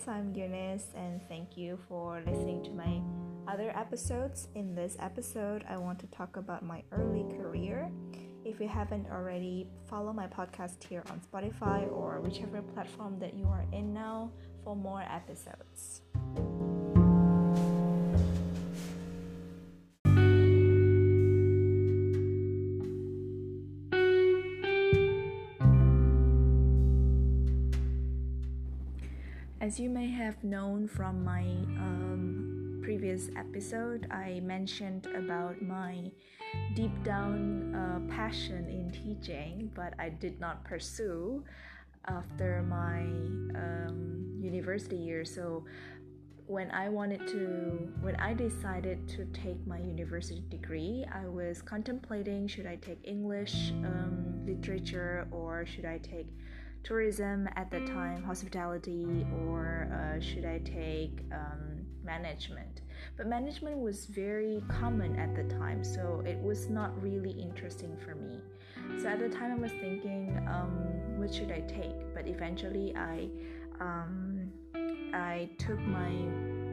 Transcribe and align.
guys, 0.00 0.08
I'm 0.08 0.34
Eunice 0.34 0.86
and 0.94 1.20
thank 1.28 1.56
you 1.56 1.78
for 1.88 2.22
listening 2.26 2.62
to 2.64 2.70
my 2.70 3.00
other 3.52 3.70
episodes. 3.76 4.48
In 4.54 4.74
this 4.74 4.96
episode, 5.00 5.64
I 5.68 5.76
want 5.76 5.98
to 6.00 6.06
talk 6.06 6.36
about 6.36 6.62
my 6.62 6.82
early 6.92 7.24
career. 7.36 7.90
If 8.44 8.60
you 8.60 8.68
haven't 8.68 9.08
already, 9.10 9.66
follow 9.88 10.12
my 10.12 10.26
podcast 10.26 10.82
here 10.84 11.02
on 11.10 11.20
Spotify 11.20 11.90
or 11.92 12.20
whichever 12.20 12.62
platform 12.62 13.18
that 13.18 13.34
you 13.34 13.46
are 13.46 13.64
in 13.72 13.92
now 13.92 14.30
for 14.64 14.76
more 14.76 15.02
episodes. 15.02 16.02
As 29.70 29.78
you 29.78 29.88
may 29.88 30.10
have 30.10 30.42
known 30.42 30.88
from 30.88 31.22
my 31.22 31.42
um, 31.78 32.80
previous 32.82 33.30
episode, 33.36 34.10
I 34.10 34.40
mentioned 34.40 35.06
about 35.14 35.62
my 35.62 36.10
deep 36.74 36.90
down 37.04 37.72
uh, 37.72 38.12
passion 38.12 38.68
in 38.68 38.90
teaching, 38.90 39.70
but 39.76 39.94
I 39.96 40.08
did 40.08 40.40
not 40.40 40.64
pursue 40.64 41.44
after 42.08 42.62
my 42.62 43.02
um, 43.56 44.40
university 44.42 44.96
year. 44.96 45.24
So 45.24 45.64
when 46.48 46.72
I 46.72 46.88
wanted 46.88 47.24
to, 47.28 47.92
when 48.00 48.16
I 48.16 48.34
decided 48.34 49.06
to 49.10 49.24
take 49.26 49.64
my 49.68 49.78
university 49.78 50.42
degree, 50.50 51.04
I 51.14 51.28
was 51.28 51.62
contemplating 51.62 52.48
should 52.48 52.66
I 52.66 52.74
take 52.74 52.98
English 53.04 53.70
um, 53.84 54.42
literature 54.44 55.28
or 55.30 55.64
should 55.64 55.84
I 55.84 55.98
take 55.98 56.26
tourism 56.82 57.48
at 57.56 57.70
the 57.70 57.80
time, 57.80 58.22
hospitality, 58.22 59.26
or 59.44 59.88
uh, 59.92 60.20
should 60.20 60.44
I 60.44 60.58
take 60.58 61.20
um, 61.32 61.86
management? 62.04 62.82
But 63.16 63.26
management 63.26 63.78
was 63.78 64.06
very 64.06 64.62
common 64.68 65.18
at 65.18 65.34
the 65.34 65.44
time, 65.54 65.84
so 65.84 66.22
it 66.26 66.38
was 66.38 66.68
not 66.68 67.00
really 67.02 67.30
interesting 67.30 67.96
for 68.04 68.14
me. 68.14 68.40
So 69.00 69.08
at 69.08 69.18
the 69.18 69.28
time, 69.28 69.52
I 69.52 69.56
was 69.56 69.72
thinking, 69.72 70.36
um, 70.48 71.18
what 71.18 71.32
should 71.32 71.52
I 71.52 71.60
take? 71.60 72.14
But 72.14 72.26
eventually, 72.26 72.94
I 72.96 73.28
um, 73.80 74.50
I 75.12 75.50
took 75.58 75.78
my 75.80 76.10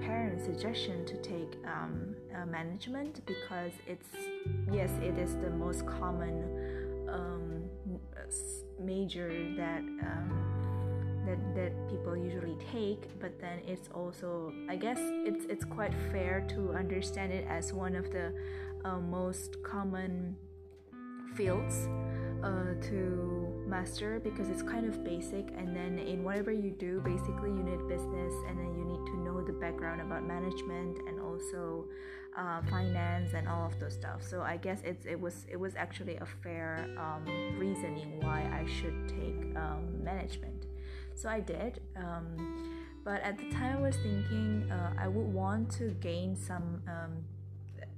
parents' 0.01 0.45
suggestion 0.45 1.05
to 1.05 1.17
take 1.21 1.57
uh, 1.65 2.45
management 2.45 3.25
because 3.25 3.71
it's 3.87 4.09
yes, 4.71 4.91
it 5.01 5.17
is 5.17 5.35
the 5.35 5.49
most 5.49 5.85
common 5.85 7.07
um, 7.09 7.56
major 8.79 9.29
that 9.55 9.79
um, 9.79 10.47
that 11.25 11.55
that 11.55 11.89
people 11.89 12.15
usually 12.15 12.57
take 12.71 13.19
but 13.19 13.39
then 13.39 13.59
it's 13.67 13.89
also 13.93 14.53
i 14.69 14.75
guess 14.75 14.99
it's 15.01 15.45
it's 15.45 15.65
quite 15.65 15.93
fair 16.11 16.45
to 16.47 16.71
understand 16.71 17.33
it 17.33 17.45
as 17.49 17.73
one 17.73 17.95
of 17.95 18.11
the 18.11 18.33
uh, 18.85 18.99
most 18.99 19.61
common 19.63 20.35
fields 21.35 21.89
uh, 22.43 22.73
to 22.81 23.47
master 23.67 24.21
because 24.23 24.49
it's 24.49 24.63
kind 24.63 24.87
of 24.87 25.03
basic 25.03 25.49
and 25.57 25.75
then 25.75 25.99
in 25.99 26.23
whatever 26.23 26.51
you 26.51 26.71
do 26.71 27.01
basically 27.01 27.49
you 27.49 27.63
need 27.63 27.85
business 27.87 28.33
and 28.47 28.57
then 28.57 28.73
you 28.75 28.85
need 28.85 29.05
to 29.05 29.17
know 29.19 29.41
the 29.41 29.51
background 29.51 29.99
about 30.01 30.25
management 30.25 30.97
and 31.07 31.16
also 31.37 31.85
uh, 32.37 32.61
finance 32.69 33.33
and 33.33 33.47
all 33.47 33.65
of 33.65 33.79
those 33.79 33.93
stuff. 33.93 34.21
So 34.21 34.41
i 34.41 34.57
guess 34.57 34.81
it's 34.83 35.05
it 35.05 35.19
was 35.19 35.45
it 35.49 35.59
was 35.59 35.75
actually 35.75 36.17
a 36.17 36.25
fair 36.43 36.87
um, 36.97 37.25
reasoning 37.57 38.19
why 38.21 38.41
i 38.59 38.65
should 38.65 39.07
take 39.07 39.55
um, 39.57 40.03
management. 40.03 40.65
So 41.15 41.29
i 41.29 41.39
did 41.39 41.81
um, 41.95 42.83
but 43.03 43.21
at 43.21 43.37
the 43.37 43.49
time 43.51 43.77
i 43.77 43.81
was 43.81 43.95
thinking 43.97 44.69
uh, 44.71 44.93
i 44.99 45.07
would 45.07 45.33
want 45.33 45.71
to 45.79 45.85
gain 46.09 46.35
some 46.35 46.81
um, 46.87 47.13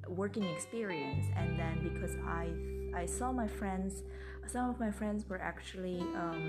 working 0.07 0.45
experience. 0.45 1.25
And 1.35 1.59
then 1.59 1.75
because 1.83 2.15
i 2.25 2.47
i 2.95 3.05
saw 3.05 3.31
my 3.31 3.47
friends 3.47 4.03
some 4.47 4.69
of 4.69 4.79
my 4.79 4.89
friends 4.89 5.29
were 5.29 5.39
actually 5.39 5.99
um, 6.15 6.41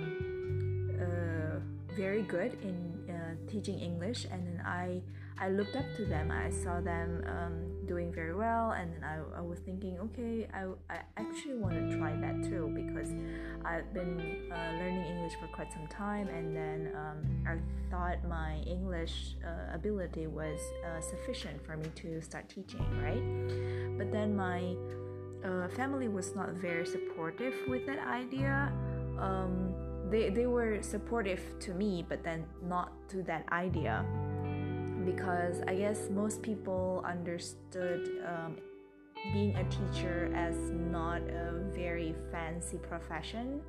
uh, 1.05 1.59
very 1.95 2.23
good 2.23 2.57
in 2.63 2.77
uh, 3.11 3.35
teaching 3.51 3.79
english. 3.81 4.27
And 4.31 4.47
then 4.47 4.63
i 4.65 5.03
I 5.39 5.49
looked 5.49 5.77
up 5.77 5.87
to 5.97 6.05
them. 6.05 6.31
I 6.31 6.51
saw 6.51 6.81
them 6.81 7.25
um, 7.27 7.87
doing 7.87 8.13
very 8.13 8.35
well, 8.35 8.73
and 8.73 8.93
then 8.93 9.05
I, 9.05 9.39
I 9.39 9.41
was 9.41 9.59
thinking, 9.61 9.99
okay, 9.99 10.47
I, 10.53 10.67
I 10.93 11.01
actually 11.17 11.57
want 11.57 11.75
to 11.75 11.97
try 11.97 12.15
that 12.17 12.43
too 12.45 12.71
because 12.75 13.11
I've 13.65 13.93
been 13.95 14.51
uh, 14.53 14.73
learning 14.79 15.07
English 15.07 15.35
for 15.41 15.49
quite 15.49 15.73
some 15.73 15.87
time, 15.87 16.29
and 16.29 16.55
then 16.55 16.93
um, 16.95 17.19
I 17.49 17.57
thought 17.91 18.23
my 18.29 18.57
English 18.67 19.37
uh, 19.45 19.75
ability 19.75 20.27
was 20.27 20.61
uh, 20.85 21.01
sufficient 21.01 21.65
for 21.65 21.77
me 21.77 21.87
to 21.97 22.21
start 22.21 22.49
teaching, 22.49 22.85
right? 23.03 23.99
But 23.99 24.13
then 24.13 24.37
my 24.37 24.77
uh, 25.45 25.69
family 25.69 26.09
was 26.09 26.35
not 26.37 26.51
very 26.51 26.87
supportive 26.87 27.55
with 27.67 27.87
that 27.87 27.99
idea. 28.07 28.73
Um, 29.19 29.75
they, 30.11 30.29
they 30.29 30.47
were 30.47 30.83
supportive 30.83 31.41
to 31.61 31.73
me, 31.73 32.05
but 32.07 32.23
then 32.25 32.45
not 32.63 32.93
to 33.11 33.23
that 33.23 33.51
idea 33.53 34.05
because 35.05 35.63
I 35.67 35.75
guess 35.75 36.09
most 36.11 36.43
people 36.43 37.03
understood 37.07 38.09
um, 38.27 38.57
being 39.33 39.55
a 39.57 39.65
teacher 39.65 40.33
as 40.35 40.57
not 40.71 41.23
a 41.23 41.63
very 41.75 42.15
fancy 42.31 42.79
profession, 42.79 43.61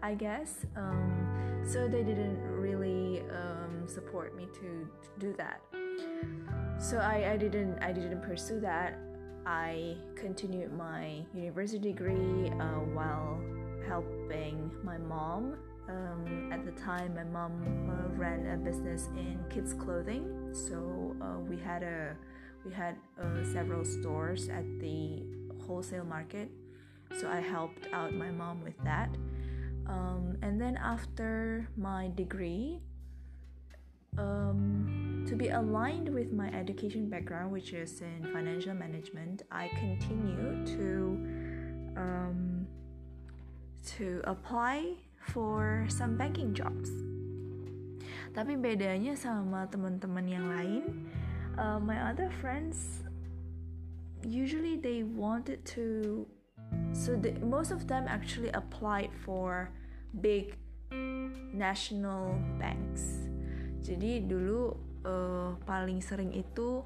I 0.00 0.14
guess. 0.14 0.66
Um, 0.76 1.62
so 1.64 1.88
they 1.88 2.02
didn't 2.02 2.40
really 2.42 3.22
um, 3.30 3.86
support 3.86 4.36
me 4.36 4.46
to, 4.54 4.60
to, 4.60 5.08
do 5.18 5.34
that. 5.36 5.60
So 6.80 6.98
I, 6.98 7.32
I 7.32 7.36
didn't 7.36 7.78
I 7.80 7.92
didn't 7.92 8.22
pursue 8.22 8.60
that. 8.60 8.98
I 9.44 9.96
continued 10.14 10.72
my 10.72 11.24
university 11.34 11.92
degree 11.92 12.50
uh, 12.50 12.80
while 12.94 13.40
helping 13.86 14.70
my 14.84 14.98
mom 14.98 15.56
um, 15.88 16.50
at 16.52 16.64
the 16.64 16.72
time, 16.72 17.14
my 17.14 17.24
mom 17.24 17.62
uh, 17.88 18.14
ran 18.16 18.46
a 18.46 18.56
business 18.56 19.08
in 19.16 19.38
kids' 19.48 19.74
clothing, 19.74 20.50
so 20.52 21.16
uh, 21.20 21.38
we 21.40 21.56
had 21.56 21.82
a 21.82 22.16
we 22.64 22.72
had 22.72 22.96
uh, 23.20 23.44
several 23.52 23.84
stores 23.84 24.48
at 24.48 24.64
the 24.80 25.22
wholesale 25.66 26.04
market. 26.04 26.50
So 27.18 27.28
I 27.28 27.40
helped 27.40 27.88
out 27.92 28.12
my 28.12 28.30
mom 28.30 28.62
with 28.62 28.76
that. 28.84 29.08
Um, 29.86 30.36
and 30.42 30.60
then 30.60 30.76
after 30.76 31.68
my 31.76 32.10
degree, 32.14 32.80
um, 34.18 35.24
to 35.28 35.36
be 35.36 35.48
aligned 35.48 36.12
with 36.12 36.32
my 36.32 36.48
education 36.48 37.08
background, 37.08 37.52
which 37.52 37.72
is 37.72 38.02
in 38.02 38.28
financial 38.32 38.74
management, 38.74 39.42
I 39.50 39.68
continued 39.68 40.66
to 40.66 41.96
um, 41.96 42.66
to 43.96 44.20
apply 44.24 44.96
for 45.20 45.86
some 45.90 46.14
banking 46.14 46.54
jobs. 46.54 46.90
Tapi 48.32 48.54
bedanya 48.54 49.18
sama 49.18 49.66
teman-teman 49.66 50.26
yang 50.30 50.46
lain, 50.46 50.84
uh, 51.58 51.82
my 51.82 51.98
other 52.06 52.30
friends 52.38 53.02
usually 54.26 54.74
they 54.78 55.06
wanted 55.06 55.62
to 55.62 56.26
so 56.92 57.14
the, 57.14 57.32
most 57.42 57.70
of 57.70 57.86
them 57.86 58.06
actually 58.10 58.50
applied 58.50 59.10
for 59.24 59.70
big 60.20 60.58
national 61.52 62.36
banks. 62.56 63.28
Jadi 63.84 64.24
dulu 64.24 64.72
uh, 65.04 65.56
paling 65.64 66.00
sering 66.00 66.32
itu 66.34 66.84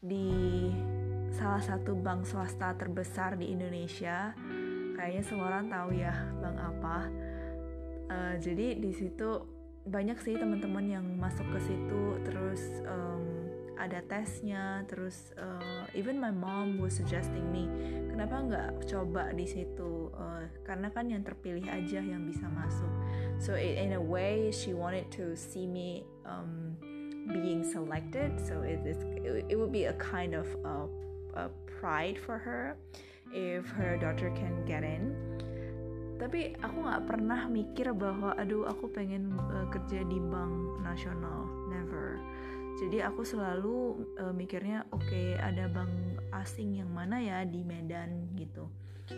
di 0.00 0.68
salah 1.30 1.62
satu 1.62 1.94
bank 1.94 2.26
swasta 2.26 2.74
terbesar 2.74 3.38
di 3.38 3.50
Indonesia. 3.54 4.34
Kayaknya 4.94 5.22
semua 5.24 5.46
orang 5.54 5.66
tahu 5.70 5.90
ya 5.96 6.14
bank 6.42 6.58
apa 6.60 6.96
uh, 8.10 8.34
jadi 8.42 8.74
di 8.76 8.90
situ 8.90 9.46
banyak 9.86 10.18
sih 10.20 10.36
teman-teman 10.36 10.84
yang 10.90 11.06
masuk 11.16 11.46
ke 11.54 11.58
situ 11.64 12.02
terus 12.26 12.60
um, 12.84 13.24
ada 13.80 14.04
tesnya 14.04 14.84
terus 14.84 15.32
uh, 15.40 15.88
even 15.96 16.20
my 16.20 16.28
mom 16.28 16.76
was 16.76 17.00
suggesting 17.00 17.48
me 17.48 17.64
kenapa 18.20 18.36
nggak 18.44 18.70
coba 18.84 19.32
di 19.32 19.48
situ? 19.48 20.12
Uh, 20.12 20.44
karena 20.60 20.92
kan 20.92 21.08
yang 21.08 21.24
terpilih 21.24 21.64
aja 21.64 22.04
yang 22.04 22.28
bisa 22.28 22.44
masuk. 22.52 22.92
So 23.40 23.56
in 23.56 23.96
a 23.96 24.02
way 24.02 24.52
she 24.52 24.76
wanted 24.76 25.08
to 25.16 25.32
see 25.32 25.64
me 25.64 26.04
um, 26.28 26.76
being 27.32 27.64
selected. 27.64 28.36
So 28.36 28.60
it 28.60 28.84
is 28.84 29.00
it 29.24 29.56
would 29.56 29.72
be 29.72 29.88
a 29.88 29.96
kind 29.96 30.36
of 30.36 30.44
a, 30.68 30.84
a 31.32 31.44
pride 31.80 32.20
for 32.20 32.36
her 32.36 32.76
if 33.32 33.64
her 33.72 33.96
daughter 33.96 34.28
can 34.36 34.68
get 34.68 34.84
in 34.84 35.16
tapi 36.20 36.52
aku 36.60 36.84
nggak 36.84 37.04
pernah 37.08 37.48
mikir 37.48 37.96
bahwa 37.96 38.36
aduh 38.36 38.68
aku 38.68 38.92
pengen 38.92 39.32
uh, 39.32 39.64
kerja 39.72 40.04
di 40.04 40.20
bank 40.20 40.84
nasional 40.84 41.48
never 41.72 42.20
jadi 42.76 43.08
aku 43.08 43.24
selalu 43.24 44.04
uh, 44.20 44.30
mikirnya 44.36 44.84
oke 44.92 45.00
okay, 45.00 45.40
ada 45.40 45.64
bank 45.72 45.90
asing 46.36 46.76
yang 46.76 46.92
mana 46.92 47.16
ya 47.18 47.48
di 47.48 47.64
Medan 47.64 48.28
gitu 48.36 48.68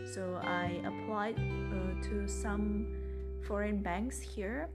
so 0.07 0.39
I 0.41 0.79
applied 0.87 1.37
uh, 1.75 1.93
to 2.07 2.31
some 2.31 2.87
foreign 3.43 3.83
banks 3.83 4.23
here 4.23 4.71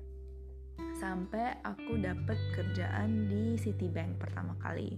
sampai 0.98 1.58
aku 1.66 1.98
dapat 2.02 2.38
kerjaan 2.54 3.30
di 3.30 3.58
Citibank 3.58 4.18
pertama 4.22 4.58
kali. 4.62 4.98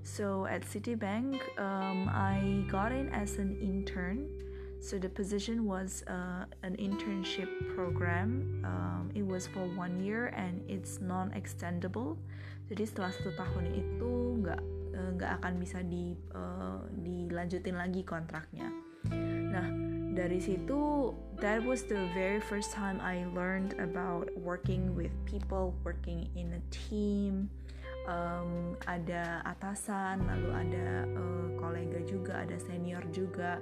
So 0.00 0.46
at 0.48 0.64
Citibank, 0.64 1.38
um, 1.60 2.08
I 2.08 2.64
got 2.70 2.90
in 2.90 3.12
as 3.12 3.36
an 3.36 3.58
intern. 3.60 4.26
So 4.80 4.96
the 4.96 5.12
position 5.12 5.68
was 5.68 6.02
uh, 6.08 6.48
an 6.64 6.74
internship 6.80 7.52
program. 7.76 8.64
Um, 8.64 9.12
it 9.14 9.20
was 9.20 9.46
for 9.46 9.68
one 9.76 10.00
year 10.00 10.32
and 10.32 10.64
it's 10.72 11.04
non-extendable. 11.04 12.16
Jadi 12.72 12.88
setelah 12.88 13.12
satu 13.12 13.36
tahun 13.36 13.76
itu 13.76 14.40
nggak 14.40 14.60
uh, 14.96 15.10
nggak 15.20 15.30
akan 15.42 15.52
bisa 15.60 15.84
di 15.84 16.16
uh, 16.32 16.80
dilanjutin 16.96 17.76
lagi 17.76 18.00
kontraknya. 18.08 18.72
Nah 19.52 19.68
dari 20.16 20.40
situ 20.40 21.12
that 21.44 21.60
was 21.60 21.84
the 21.84 22.00
very 22.16 22.40
first 22.40 22.72
time 22.72 22.98
I 23.04 23.28
learned 23.36 23.76
about 23.76 24.32
working 24.40 24.96
with 24.96 25.12
people, 25.28 25.76
working 25.84 26.32
in 26.32 26.56
a 26.56 26.62
team. 26.72 27.52
Um, 28.08 28.80
ada 28.88 29.44
atasan, 29.44 30.24
lalu 30.24 30.50
ada 30.56 31.04
uh, 31.14 31.46
kolega 31.60 32.00
juga, 32.02 32.42
ada 32.42 32.56
senior 32.58 33.04
juga. 33.12 33.60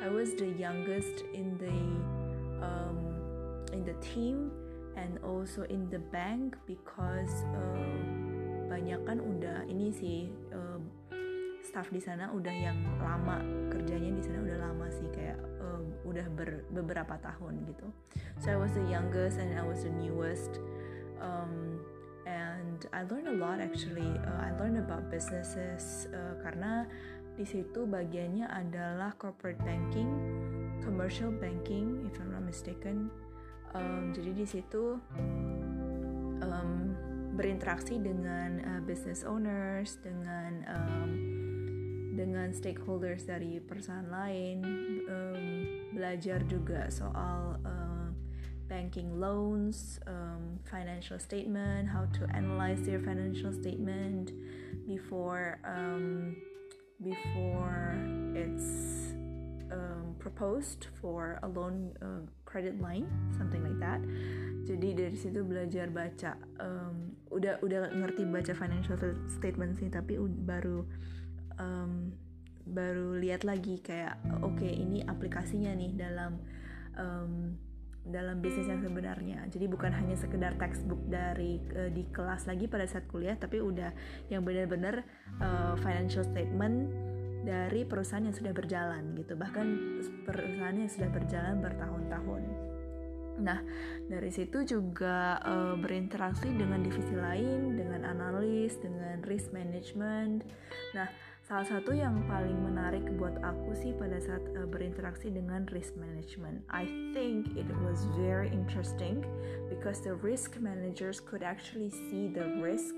I 0.00 0.08
was 0.08 0.34
the 0.34 0.48
youngest 0.56 1.24
in 1.32 1.56
the 1.60 1.78
um, 2.64 2.98
in 3.72 3.84
the 3.84 3.94
team 4.00 4.50
and 4.96 5.20
also 5.22 5.62
in 5.68 5.88
the 5.88 6.00
bank 6.10 6.56
because 6.66 7.44
uh, 7.52 8.00
banyak 8.68 9.00
kan 9.04 9.20
udah 9.20 9.68
ini 9.68 9.92
sih 9.92 10.32
uh, 10.52 10.80
staff 11.60 11.92
di 11.92 12.00
sana 12.00 12.32
udah 12.32 12.52
yang 12.52 12.80
lama 12.98 13.44
kerjanya 13.68 14.10
di 14.16 14.22
sana 14.24 14.38
udah 14.40 14.58
lama 14.58 14.86
sih 14.88 15.08
kayak 15.12 15.38
udah 16.04 16.26
ber, 16.34 16.66
beberapa 16.74 17.14
tahun 17.22 17.62
gitu. 17.70 17.86
So 18.42 18.50
I 18.50 18.58
was 18.58 18.74
the 18.74 18.84
youngest 18.90 19.38
and 19.38 19.54
I 19.54 19.64
was 19.64 19.86
the 19.86 19.94
newest. 19.94 20.58
Um, 21.22 21.78
and 22.26 22.86
I 22.92 23.06
learned 23.06 23.28
a 23.28 23.36
lot 23.38 23.60
actually. 23.60 24.10
Uh, 24.26 24.38
I 24.40 24.50
learned 24.58 24.78
about 24.78 25.08
businesses 25.08 26.10
uh, 26.10 26.40
karena 26.42 26.90
di 27.36 27.44
situ 27.46 27.86
bagiannya 27.86 28.46
adalah 28.46 29.14
corporate 29.16 29.60
banking, 29.62 30.10
commercial 30.82 31.30
banking, 31.30 32.06
if 32.08 32.18
I'm 32.20 32.34
not 32.34 32.44
mistaken. 32.44 33.10
Um, 33.70 34.10
jadi 34.10 34.34
di 34.34 34.46
situ 34.46 34.98
um, 36.42 36.80
berinteraksi 37.38 38.02
dengan 38.02 38.58
uh, 38.66 38.80
business 38.82 39.22
owners, 39.22 39.96
dengan 40.02 40.66
um, 40.66 41.10
dengan 42.18 42.50
stakeholders 42.52 43.24
dari 43.24 43.62
perusahaan 43.62 44.10
lain, 44.10 44.58
um, 45.08 45.44
belajar 45.94 46.42
juga 46.44 46.90
soal 46.90 47.56
uh, 47.62 48.10
banking 48.66 49.18
loans, 49.18 49.98
um, 50.06 50.58
financial 50.66 51.18
statement, 51.18 51.88
how 51.88 52.04
to 52.12 52.26
analyze 52.34 52.82
their 52.82 53.00
financial 53.00 53.54
statement 53.54 54.34
before 54.86 55.58
um, 55.66 56.36
before 57.00 57.96
it's 58.36 59.16
um, 59.72 60.14
proposed 60.18 60.86
for 61.00 61.40
a 61.42 61.48
loan 61.48 61.96
uh, 62.02 62.24
credit 62.44 62.80
line, 62.80 63.08
something 63.36 63.64
like 63.64 63.80
that. 63.80 64.00
Jadi 64.68 64.92
dari 64.94 65.16
situ 65.16 65.40
belajar 65.42 65.88
baca, 65.88 66.36
um, 66.60 67.16
udah 67.32 67.58
udah 67.64 67.90
ngerti 67.96 68.28
baca 68.28 68.52
financial 68.52 68.96
statement 69.26 69.80
sih, 69.80 69.88
tapi 69.88 70.20
baru 70.20 70.84
um, 71.56 72.12
baru 72.70 73.18
lihat 73.18 73.42
lagi 73.42 73.80
kayak 73.82 74.20
oke 74.44 74.60
okay, 74.60 74.70
ini 74.70 75.02
aplikasinya 75.02 75.74
nih 75.74 75.90
dalam 75.96 76.38
um, 76.94 77.56
dalam 78.06 78.40
bisnis 78.40 78.68
yang 78.68 78.80
sebenarnya. 78.80 79.44
Jadi 79.52 79.66
bukan 79.68 79.92
hanya 79.92 80.16
sekedar 80.16 80.56
textbook 80.56 81.00
dari 81.08 81.60
uh, 81.76 81.92
di 81.92 82.08
kelas 82.08 82.48
lagi 82.48 82.64
pada 82.66 82.88
saat 82.88 83.04
kuliah, 83.06 83.36
tapi 83.36 83.60
udah 83.60 83.92
yang 84.32 84.44
benar-benar 84.44 85.04
uh, 85.40 85.76
financial 85.80 86.24
statement 86.24 86.88
dari 87.44 87.88
perusahaan 87.88 88.24
yang 88.24 88.36
sudah 88.36 88.52
berjalan 88.52 89.16
gitu. 89.16 89.36
Bahkan 89.36 89.66
perusahaan 90.24 90.76
yang 90.76 90.90
sudah 90.90 91.10
berjalan 91.12 91.60
bertahun-tahun. 91.60 92.42
Nah, 93.40 93.64
dari 94.04 94.28
situ 94.28 94.68
juga 94.68 95.40
uh, 95.40 95.72
berinteraksi 95.80 96.52
dengan 96.52 96.84
divisi 96.84 97.16
lain, 97.16 97.72
dengan 97.72 98.04
analis, 98.04 98.76
dengan 98.76 99.24
risk 99.24 99.56
management. 99.56 100.44
Nah, 100.92 101.08
Salah 101.50 101.66
satu 101.66 101.90
yang 101.90 102.22
paling 102.30 102.62
menarik 102.62 103.02
buat 103.18 103.34
aku 103.42 103.74
sih 103.74 103.90
pada 103.98 104.22
saat 104.22 104.38
uh, 104.54 104.70
berinteraksi 104.70 105.34
dengan 105.34 105.66
risk 105.74 105.98
management. 105.98 106.62
I 106.70 106.86
think 107.10 107.58
it 107.58 107.66
was 107.82 108.06
very 108.14 108.46
interesting 108.54 109.26
because 109.66 109.98
the 109.98 110.14
risk 110.22 110.62
managers 110.62 111.18
could 111.18 111.42
actually 111.42 111.90
see 111.90 112.30
the 112.30 112.54
risk 112.62 112.94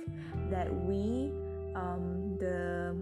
that 0.52 0.68
we, 0.84 1.32
um, 1.72 2.36
the 2.36 2.92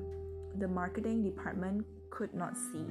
the 0.62 0.70
marketing 0.70 1.26
department 1.26 1.82
could 2.14 2.31
not 2.31 2.55
see. 2.55 2.87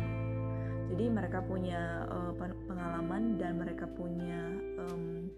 Jadi 0.91 1.15
mereka 1.15 1.39
punya 1.47 2.11
uh, 2.11 2.35
pengalaman 2.67 3.39
dan 3.39 3.55
mereka 3.55 3.87
punya 3.87 4.51
um, 4.83 5.31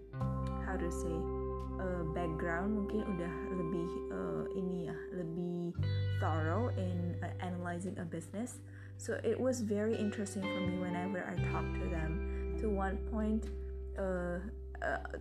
how 0.66 0.74
to 0.74 0.90
say 0.90 1.41
uh, 1.80 2.02
background 2.14 2.74
mungkin 2.76 3.02
udah 3.04 3.34
lebih 3.54 3.88
uh, 4.12 4.44
ini 4.54 4.88
ya 4.90 4.96
lebih 5.16 5.74
thorough 6.22 6.70
in 6.78 7.18
uh, 7.22 7.32
analyzing 7.42 7.98
a 7.98 8.06
business. 8.06 8.62
So 8.96 9.18
it 9.26 9.34
was 9.34 9.60
very 9.60 9.96
interesting 9.96 10.42
for 10.42 10.60
me 10.62 10.78
whenever 10.78 11.26
I 11.26 11.34
talk 11.50 11.66
to 11.66 11.86
them. 11.90 12.54
To 12.62 12.70
one 12.70 13.02
point 13.10 13.50
uh, 13.98 14.38
uh, 14.78 15.18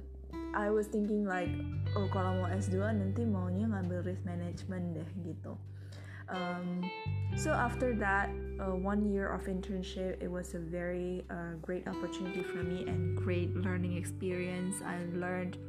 I 0.54 0.70
was 0.70 0.88
thinking 0.88 1.26
like 1.26 1.50
oh 1.98 2.08
kalau 2.12 2.46
mau 2.46 2.50
S2 2.52 2.78
nanti 2.78 3.26
maunya 3.26 3.68
ngambil 3.68 4.06
risk 4.06 4.22
management 4.28 4.96
deh 4.96 5.10
gitu. 5.26 5.58
Um, 6.32 6.88
so 7.36 7.52
after 7.52 7.92
that 8.00 8.32
uh, 8.56 8.72
one 8.72 9.04
year 9.12 9.28
of 9.28 9.52
internship 9.52 10.16
it 10.24 10.32
was 10.32 10.56
a 10.56 10.62
very 10.64 11.28
uh, 11.28 11.60
great 11.60 11.84
opportunity 11.92 12.40
for 12.40 12.64
me 12.64 12.88
and 12.88 13.18
great 13.20 13.52
learning 13.58 14.00
experience. 14.00 14.80
I 14.80 15.04
learned 15.12 15.60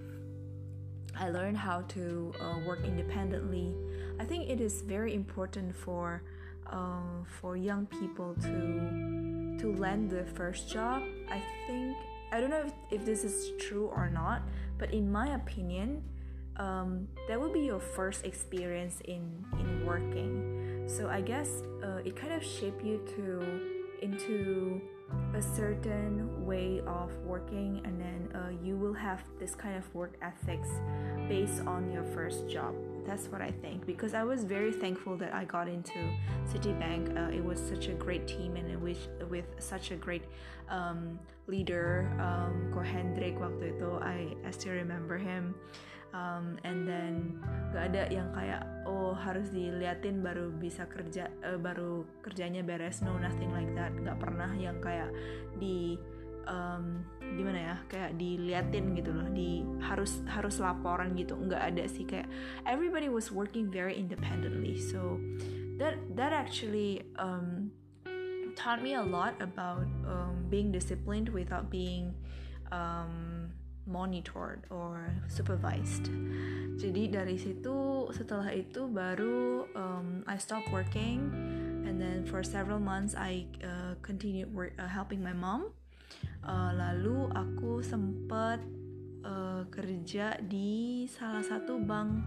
I 1.19 1.29
learned 1.31 1.57
how 1.57 1.83
to 1.83 2.33
uh, 2.41 2.59
work 2.67 2.85
independently. 2.85 3.75
I 4.19 4.25
think 4.25 4.49
it 4.49 4.61
is 4.61 4.83
very 4.83 5.15
important 5.15 5.75
for 5.75 6.23
um, 6.67 7.27
for 7.41 7.57
young 7.57 7.87
people 7.87 8.35
to 8.43 9.57
to 9.59 9.75
land 9.77 10.11
their 10.11 10.27
first 10.27 10.69
job. 10.69 11.03
I 11.29 11.43
think 11.67 11.97
I 12.33 12.41
don't 12.41 12.51
know 12.51 12.65
if, 12.65 12.73
if 12.91 13.05
this 13.05 13.25
is 13.25 13.53
true 13.59 13.87
or 13.95 14.09
not, 14.09 14.43
but 14.79 14.93
in 14.93 15.11
my 15.11 15.35
opinion, 15.35 16.03
um, 16.57 17.09
that 17.29 17.41
would 17.41 17.53
be 17.53 17.61
your 17.61 17.81
first 17.81 18.25
experience 18.25 19.01
in 19.05 19.45
in 19.61 19.87
working. 19.87 20.89
So 20.89 21.09
I 21.09 21.21
guess 21.21 21.49
uh, 21.83 22.01
it 22.05 22.17
kind 22.17 22.33
of 22.33 22.43
shape 22.45 22.81
you 22.83 23.01
to 23.17 23.71
into 24.03 24.81
a 25.35 25.43
certain 25.43 26.45
way 26.45 26.81
of 26.87 27.11
working 27.25 27.81
and 27.85 28.01
then 28.01 28.29
uh, 28.35 28.51
you 28.63 28.77
will 28.77 28.93
have 28.93 29.23
this 29.39 29.55
kind 29.55 29.77
of 29.77 29.95
work 29.95 30.15
ethics 30.21 30.69
based 31.29 31.63
on 31.67 31.91
your 31.91 32.05
first 32.05 32.49
job. 32.49 32.75
That's 33.07 33.27
what 33.27 33.43
i 33.43 33.51
think 33.51 33.85
because 33.85 34.15
i 34.15 34.23
was 34.23 34.45
very 34.45 34.73
thankful 34.73 35.17
that 35.17 35.35
i 35.35 35.45
got 35.45 35.69
into 35.69 35.99
citibank. 36.53 37.17
Uh, 37.17 37.35
it 37.35 37.45
was 37.45 37.59
such 37.59 37.89
a 37.89 37.95
great 37.95 38.27
team 38.29 38.57
and 38.57 38.81
with, 38.81 39.09
with 39.29 39.47
such 39.59 39.91
a 39.91 39.97
great 39.97 40.25
um, 40.69 41.19
leader 41.49 42.09
um, 42.21 42.71
Kohendrik 42.71 43.35
waktu 43.39 43.75
itu 43.75 43.91
I, 43.99 44.39
I 44.47 44.51
still 44.55 44.75
remember 44.79 45.19
him 45.19 45.55
um, 46.13 46.61
and 46.65 46.85
then 46.85 47.41
gak 47.73 47.93
ada 47.93 48.09
yang 48.13 48.29
kayak 48.37 48.63
oh 48.85 49.17
harus 49.17 49.49
diliatin 49.49 50.21
baru 50.21 50.53
bisa 50.53 50.85
kerja 50.87 51.33
uh, 51.45 51.57
baru 51.57 52.05
kerjanya 52.21 52.61
beres 52.61 53.01
no 53.01 53.17
nothing 53.17 53.51
like 53.53 53.73
that. 53.73 53.93
Gak 53.97 54.21
pernah 54.21 54.53
yang 54.55 54.79
kayak 54.81 55.11
di 55.57 55.97
um, 56.47 57.05
gimana 57.21 57.59
ya 57.59 57.77
kayak 57.89 58.21
diliatin 58.21 58.93
gitu 58.99 59.11
loh 59.15 59.29
di 59.33 59.65
harus 59.81 60.21
harus 60.29 60.61
laporan 60.61 61.17
gitu. 61.17 61.35
Nggak 61.37 61.63
ada 61.75 61.85
sih 61.89 62.05
kayak 62.05 62.29
everybody 62.69 63.09
was 63.09 63.33
working 63.33 63.73
very 63.73 63.97
independently. 63.97 64.77
So 64.77 65.19
that 65.81 65.97
that 66.15 66.37
actually 66.37 67.09
um, 67.17 67.73
taught 68.55 68.85
me 68.85 68.95
a 68.95 69.05
lot 69.05 69.35
about 69.41 69.89
um, 70.05 70.47
being 70.53 70.69
disciplined 70.69 71.33
without 71.33 71.73
being 71.73 72.13
um, 72.69 73.49
monitored 73.87 74.65
or 74.71 75.11
supervised. 75.27 76.09
Jadi 76.79 77.13
dari 77.13 77.37
situ 77.37 78.09
setelah 78.15 78.51
itu 78.55 78.89
baru 78.89 79.67
um, 79.77 80.25
I 80.27 80.39
stop 80.39 80.65
working 80.73 81.31
and 81.85 81.99
then 81.99 82.25
for 82.25 82.41
several 82.43 82.79
months 82.79 83.15
I 83.15 83.47
uh, 83.63 83.99
continued 84.01 84.51
work, 84.55 84.75
uh, 84.79 84.89
helping 84.89 85.21
my 85.21 85.35
mom. 85.35 85.75
Uh, 86.43 86.75
lalu 86.75 87.31
aku 87.35 87.83
sempat 87.83 88.63
uh, 89.23 89.63
kerja 89.71 90.39
di 90.43 91.07
salah 91.07 91.43
satu 91.43 91.79
bank 91.83 92.23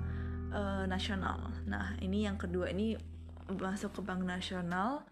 uh, 0.52 0.84
nasional. 0.88 1.52
Nah 1.68 1.96
ini 2.00 2.28
yang 2.28 2.40
kedua 2.40 2.72
ini 2.72 2.96
masuk 3.52 4.00
ke 4.00 4.02
bank 4.02 4.26
nasional 4.26 5.06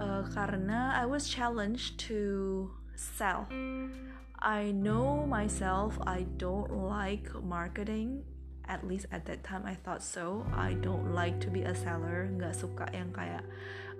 uh, 0.00 0.22
karena 0.32 0.96
I 0.96 1.04
was 1.04 1.28
challenged 1.28 2.00
to 2.08 2.70
sell. 2.96 3.46
I 4.40 4.70
know 4.72 5.24
myself, 5.24 5.96
I 6.04 6.28
don't 6.36 6.68
like 6.68 7.32
marketing. 7.42 8.22
At 8.68 8.82
least 8.82 9.06
at 9.14 9.24
that 9.26 9.46
time, 9.46 9.62
I 9.64 9.78
thought 9.78 10.02
so. 10.02 10.44
I 10.52 10.74
don't 10.82 11.14
like 11.14 11.40
to 11.46 11.48
be 11.48 11.62
a 11.62 11.74
seller. 11.74 12.28
Nggak 12.28 12.54
suka 12.58 12.84
yang 12.92 13.14
kayak 13.14 13.46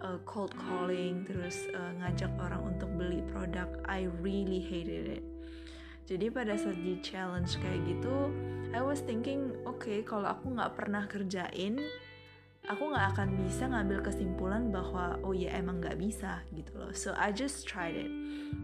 uh, 0.02 0.18
cold 0.26 0.52
calling, 0.58 1.24
terus 1.24 1.70
uh, 1.72 1.94
ngajak 2.02 2.34
orang 2.36 2.74
untuk 2.74 2.90
beli 2.98 3.22
produk. 3.30 3.70
I 3.86 4.10
really 4.20 4.58
hated 4.58 5.22
it. 5.22 5.24
Jadi 6.06 6.30
pada 6.30 6.54
saat 6.54 6.78
di 6.82 6.98
challenge 7.02 7.58
kayak 7.58 7.82
gitu, 7.86 8.30
I 8.74 8.82
was 8.82 9.02
thinking, 9.02 9.54
oke, 9.66 9.82
okay, 9.82 10.02
kalau 10.02 10.30
aku 10.30 10.54
nggak 10.54 10.74
pernah 10.78 11.06
kerjain, 11.10 11.82
aku 12.66 12.82
nggak 12.90 13.06
akan 13.14 13.28
bisa 13.46 13.70
ngambil 13.70 14.02
kesimpulan 14.02 14.70
bahwa 14.74 15.18
oh 15.22 15.34
ya 15.34 15.54
emang 15.54 15.78
nggak 15.78 15.98
bisa 15.98 16.42
gitu 16.54 16.74
loh. 16.74 16.92
So 16.94 17.14
I 17.14 17.30
just 17.30 17.66
tried 17.66 17.94
it. 17.94 18.10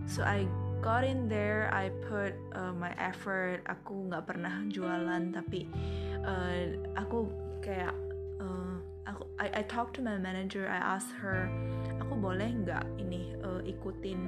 So 0.07 0.26
I 0.26 0.47
got 0.83 1.07
in 1.07 1.31
there, 1.31 1.71
I 1.71 1.95
put 2.11 2.35
uh, 2.59 2.75
my 2.75 2.91
effort. 2.99 3.62
Aku 3.71 4.11
nggak 4.11 4.27
pernah 4.27 4.67
jualan, 4.67 5.31
tapi 5.31 5.71
uh, 6.27 6.75
aku 6.99 7.31
kayak 7.62 7.95
uh, 8.43 8.77
aku 9.07 9.23
I, 9.39 9.62
I 9.62 9.65
talk 9.71 9.95
to 9.95 10.03
my 10.03 10.19
manager. 10.19 10.67
I 10.67 10.99
ask 10.99 11.07
her, 11.23 11.47
aku 12.03 12.19
boleh 12.19 12.51
nggak 12.51 12.83
ini 12.99 13.31
uh, 13.47 13.62
ikutin 13.62 14.19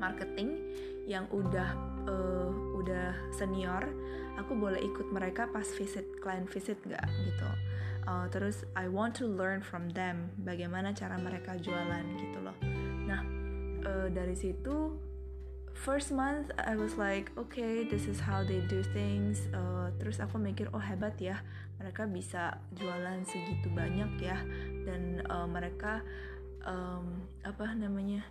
marketing 0.00 0.56
yang 1.04 1.28
udah 1.28 1.76
uh, 2.08 2.50
udah 2.80 3.12
senior. 3.36 3.84
Aku 4.40 4.56
boleh 4.56 4.80
ikut 4.80 5.12
mereka 5.12 5.48
pas 5.52 5.68
visit 5.76 6.08
client 6.24 6.48
visit 6.48 6.80
nggak 6.88 7.04
gitu. 7.28 7.50
Uh, 8.08 8.24
terus 8.32 8.64
I 8.72 8.88
want 8.88 9.12
to 9.20 9.28
learn 9.28 9.60
from 9.60 9.92
them 9.92 10.32
bagaimana 10.40 10.96
cara 10.96 11.20
mereka 11.20 11.60
jualan 11.60 12.04
gitu 12.16 12.38
loh. 12.40 12.56
Nah 13.04 13.20
uh, 13.84 14.08
dari 14.08 14.36
situ 14.36 15.05
first 15.76 16.08
month 16.10 16.48
I 16.56 16.74
was 16.74 16.96
like 16.96 17.30
okay 17.36 17.84
this 17.84 18.08
is 18.08 18.18
how 18.18 18.40
they 18.42 18.64
do 18.64 18.80
things. 18.96 19.44
Uh, 19.52 19.92
terus 20.00 20.18
aku 20.18 20.40
mikir 20.40 20.72
oh 20.72 20.80
hebat 20.80 21.20
ya 21.20 21.44
mereka 21.76 22.08
bisa 22.08 22.56
jualan 22.72 23.20
segitu 23.28 23.68
banyak 23.70 24.10
ya. 24.18 24.40
Dan 24.88 25.20
uh, 25.28 25.44
mereka 25.44 26.00
um, 26.64 27.28
apa 27.44 27.76
namanya 27.76 28.24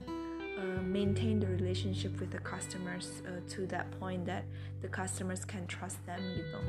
uh, 0.58 0.82
maintain 0.82 1.38
the 1.38 1.48
relationship 1.48 2.18
with 2.18 2.34
the 2.34 2.42
customers 2.42 3.22
uh, 3.30 3.40
to 3.46 3.70
that 3.70 3.86
point 4.02 4.26
that 4.26 4.44
the 4.82 4.90
customers 4.90 5.46
can 5.46 5.64
trust 5.70 6.02
them 6.10 6.20
gitu. 6.34 6.60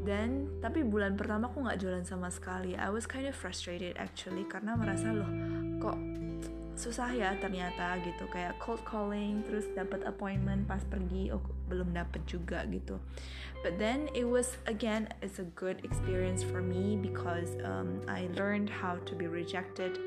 Dan 0.00 0.48
tapi 0.64 0.80
bulan 0.80 1.20
pertama 1.20 1.52
aku 1.52 1.60
nggak 1.60 1.76
jualan 1.76 2.04
sama 2.08 2.32
sekali. 2.32 2.72
I 2.72 2.88
was 2.88 3.04
kind 3.04 3.28
of 3.28 3.36
frustrated 3.36 4.00
actually 4.00 4.48
karena 4.48 4.72
merasa 4.72 5.12
loh 5.12 5.28
kok 5.76 6.00
susah 6.80 7.12
ya 7.12 7.36
ternyata 7.36 8.00
gitu. 8.00 8.24
Kayak 8.32 8.56
cold 8.56 8.80
calling 8.88 9.44
terus 9.44 9.68
dapat 9.76 10.00
appointment 10.08 10.64
pas 10.64 10.80
pergi 10.88 11.28
oh 11.28 11.44
belum 11.68 11.92
dapat 11.92 12.24
juga 12.24 12.64
gitu. 12.72 12.96
But 13.60 13.76
then 13.76 14.08
it 14.16 14.24
was 14.24 14.56
again 14.64 15.12
it's 15.20 15.36
a 15.36 15.48
good 15.52 15.84
experience 15.84 16.40
for 16.40 16.64
me 16.64 16.96
because 16.96 17.60
um, 17.60 18.00
I 18.08 18.32
learned 18.32 18.72
how 18.72 18.96
to 19.04 19.12
be 19.12 19.28
rejected. 19.28 20.00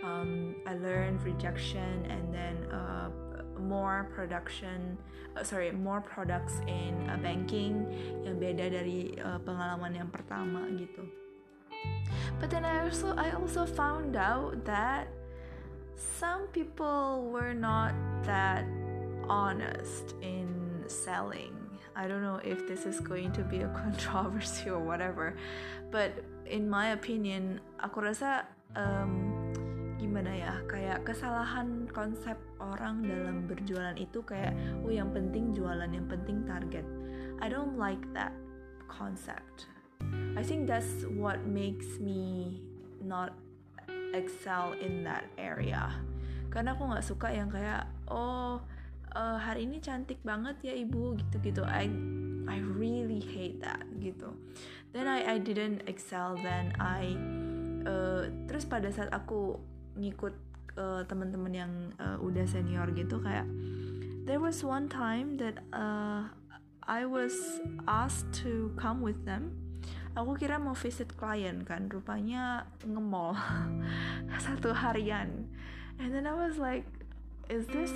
Um, 0.00 0.56
I 0.64 0.76
learned 0.80 1.20
rejection 1.24 2.08
and 2.08 2.32
then 2.32 2.56
uh, 2.72 3.12
more 3.60 4.08
production 4.12 4.96
uh, 5.36 5.42
sorry 5.42 5.72
more 5.72 6.00
products 6.00 6.60
in 6.66 6.94
uh, 7.08 7.16
banking 7.18 7.86
yang 8.24 8.36
beda 8.38 8.70
dari 8.70 9.14
uh, 9.20 9.38
pengalaman 9.42 9.92
yang 9.94 10.10
pertama 10.10 10.64
gitu. 10.76 11.04
But 12.40 12.48
then 12.50 12.64
I 12.64 12.84
also 12.84 13.12
I 13.16 13.36
also 13.36 13.68
found 13.68 14.16
out 14.16 14.64
that 14.64 15.10
some 15.96 16.46
people 16.52 17.30
were 17.30 17.54
not 17.54 17.94
that 18.24 18.64
honest 19.28 20.14
in 20.22 20.84
selling. 20.86 21.54
I 21.96 22.08
don't 22.08 22.22
know 22.22 22.40
if 22.42 22.66
this 22.66 22.86
is 22.86 22.98
going 23.00 23.32
to 23.32 23.42
be 23.42 23.62
a 23.62 23.68
controversy 23.82 24.70
or 24.70 24.80
whatever, 24.80 25.36
but 25.90 26.12
in 26.46 26.68
my 26.68 26.92
opinion, 26.92 27.60
aku 27.78 28.02
rasa 28.02 28.50
um, 28.74 29.34
gimana 29.98 30.34
ya, 30.34 30.54
kayak 30.66 31.06
kesalahan 31.06 31.86
konsep 31.94 32.36
orang 32.58 33.06
dalam 33.06 33.46
berjualan 33.46 33.94
itu 33.94 34.20
kayak, 34.26 34.52
oh 34.82 34.90
yang 34.90 35.14
penting 35.14 35.54
jualan, 35.54 35.88
yang 35.88 36.04
penting 36.10 36.42
target. 36.44 36.84
I 37.38 37.46
don't 37.46 37.78
like 37.78 38.02
that 38.12 38.34
concept. 38.90 39.70
I 40.34 40.42
think 40.42 40.66
that's 40.66 41.06
what 41.14 41.46
makes 41.46 42.02
me 42.02 42.60
not 43.00 43.38
excel 44.14 44.78
in 44.78 45.02
that 45.02 45.26
area. 45.36 45.90
Karena 46.48 46.78
aku 46.78 46.86
nggak 46.86 47.04
suka 47.04 47.34
yang 47.34 47.50
kayak 47.50 47.90
oh 48.06 48.62
uh, 49.14 49.38
hari 49.38 49.66
ini 49.66 49.82
cantik 49.82 50.22
banget 50.22 50.54
ya 50.62 50.74
ibu 50.74 51.18
gitu 51.18 51.36
gitu 51.42 51.62
I 51.66 51.90
I 52.46 52.62
really 52.62 53.18
hate 53.20 53.58
that 53.66 53.82
gitu. 53.98 54.32
Then 54.94 55.10
I 55.10 55.26
I 55.26 55.36
didn't 55.42 55.84
excel 55.90 56.38
then. 56.38 56.74
I 56.78 57.18
uh, 57.82 58.30
terus 58.46 58.64
pada 58.64 58.88
saat 58.94 59.10
aku 59.10 59.58
ngikut 59.98 60.34
uh, 60.78 61.02
teman-teman 61.06 61.52
yang 61.54 61.72
uh, 61.98 62.18
udah 62.18 62.46
senior 62.46 62.90
gitu 62.94 63.22
kayak 63.22 63.46
there 64.26 64.42
was 64.42 64.64
one 64.64 64.90
time 64.90 65.38
that 65.38 65.62
uh, 65.70 66.26
I 66.84 67.06
was 67.06 67.32
asked 67.88 68.32
to 68.44 68.74
come 68.76 69.00
with 69.00 69.24
them 69.24 69.63
aku 70.14 70.38
kira 70.38 70.62
mau 70.62 70.78
visit 70.78 71.10
klien 71.18 71.66
kan 71.66 71.90
rupanya 71.90 72.70
nge-mall 72.86 73.34
satu 74.46 74.70
harian. 74.70 75.50
And 75.98 76.10
then 76.10 76.26
I 76.26 76.34
was 76.34 76.58
like 76.58 76.86
is 77.50 77.66
this 77.66 77.90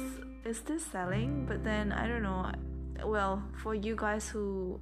is 0.45 0.61
this 0.67 0.83
selling? 0.85 1.47
But 1.47 1.63
then 1.63 1.95
I 1.95 2.07
don't 2.11 2.23
know. 2.27 2.51
Well 3.07 3.43
for 3.63 3.79
you 3.79 3.95
guys 3.95 4.27
who 4.27 4.79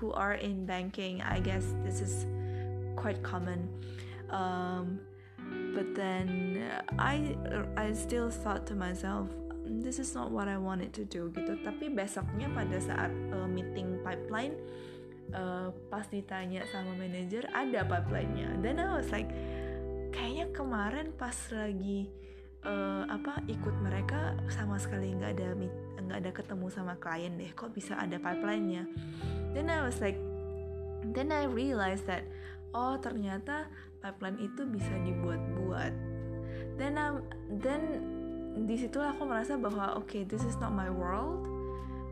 who 0.00 0.12
are 0.16 0.34
in 0.34 0.64
banking 0.64 1.20
I 1.20 1.40
guess 1.40 1.64
this 1.84 2.00
is 2.00 2.24
quite 2.96 3.20
common. 3.20 3.68
Um, 4.32 5.00
but 5.76 5.92
then 5.94 6.64
I 6.96 7.36
I 7.76 7.92
still 7.92 8.32
thought 8.32 8.64
to 8.72 8.74
myself 8.74 9.28
this 9.70 9.98
is 9.98 10.14
not 10.14 10.32
what 10.32 10.48
I 10.48 10.56
wanted 10.56 10.96
to 10.98 11.04
do 11.04 11.30
gitu. 11.30 11.60
Tapi 11.60 11.92
besoknya 11.92 12.50
pada 12.50 12.80
saat 12.80 13.12
uh, 13.30 13.46
meeting 13.46 14.00
pipeline 14.02 14.56
uh, 15.34 15.68
pas 15.88 16.06
ditanya 16.08 16.64
sama 16.68 16.94
manajer 16.94 17.46
ada 17.50 17.82
pipeline-nya. 17.86 18.58
Dan 18.62 18.78
I 18.78 18.88
was 18.94 19.10
like 19.10 19.30
kayaknya 20.10 20.50
kemarin 20.54 21.14
pas 21.14 21.36
lagi 21.54 22.10
uh, 22.66 23.06
apa 23.06 23.42
ikut 23.46 23.74
mereka 23.80 24.36
sama 24.50 24.76
sekali 24.76 25.14
nggak 25.14 25.32
ada 25.38 25.48
nggak 26.00 26.18
ada 26.26 26.30
ketemu 26.34 26.66
sama 26.68 26.94
klien 26.98 27.34
deh 27.38 27.50
kok 27.54 27.72
bisa 27.74 27.96
ada 27.98 28.18
pipeline-nya? 28.18 28.86
Then 29.54 29.70
I 29.70 29.82
was 29.82 29.98
like 29.98 30.18
then 31.14 31.34
I 31.34 31.48
realized 31.50 32.06
that 32.06 32.26
oh 32.76 32.98
ternyata 33.00 33.66
pipeline 34.00 34.38
itu 34.38 34.62
bisa 34.66 34.92
dibuat-buat. 35.02 35.92
Then 36.78 36.96
um, 36.96 37.26
then 37.60 37.82
di 38.66 38.74
situ 38.74 38.98
aku 38.98 39.26
merasa 39.26 39.54
bahwa 39.54 39.94
oke 39.94 40.10
okay, 40.10 40.22
this 40.26 40.42
is 40.42 40.58
not 40.58 40.74
my 40.74 40.90
world 40.90 41.49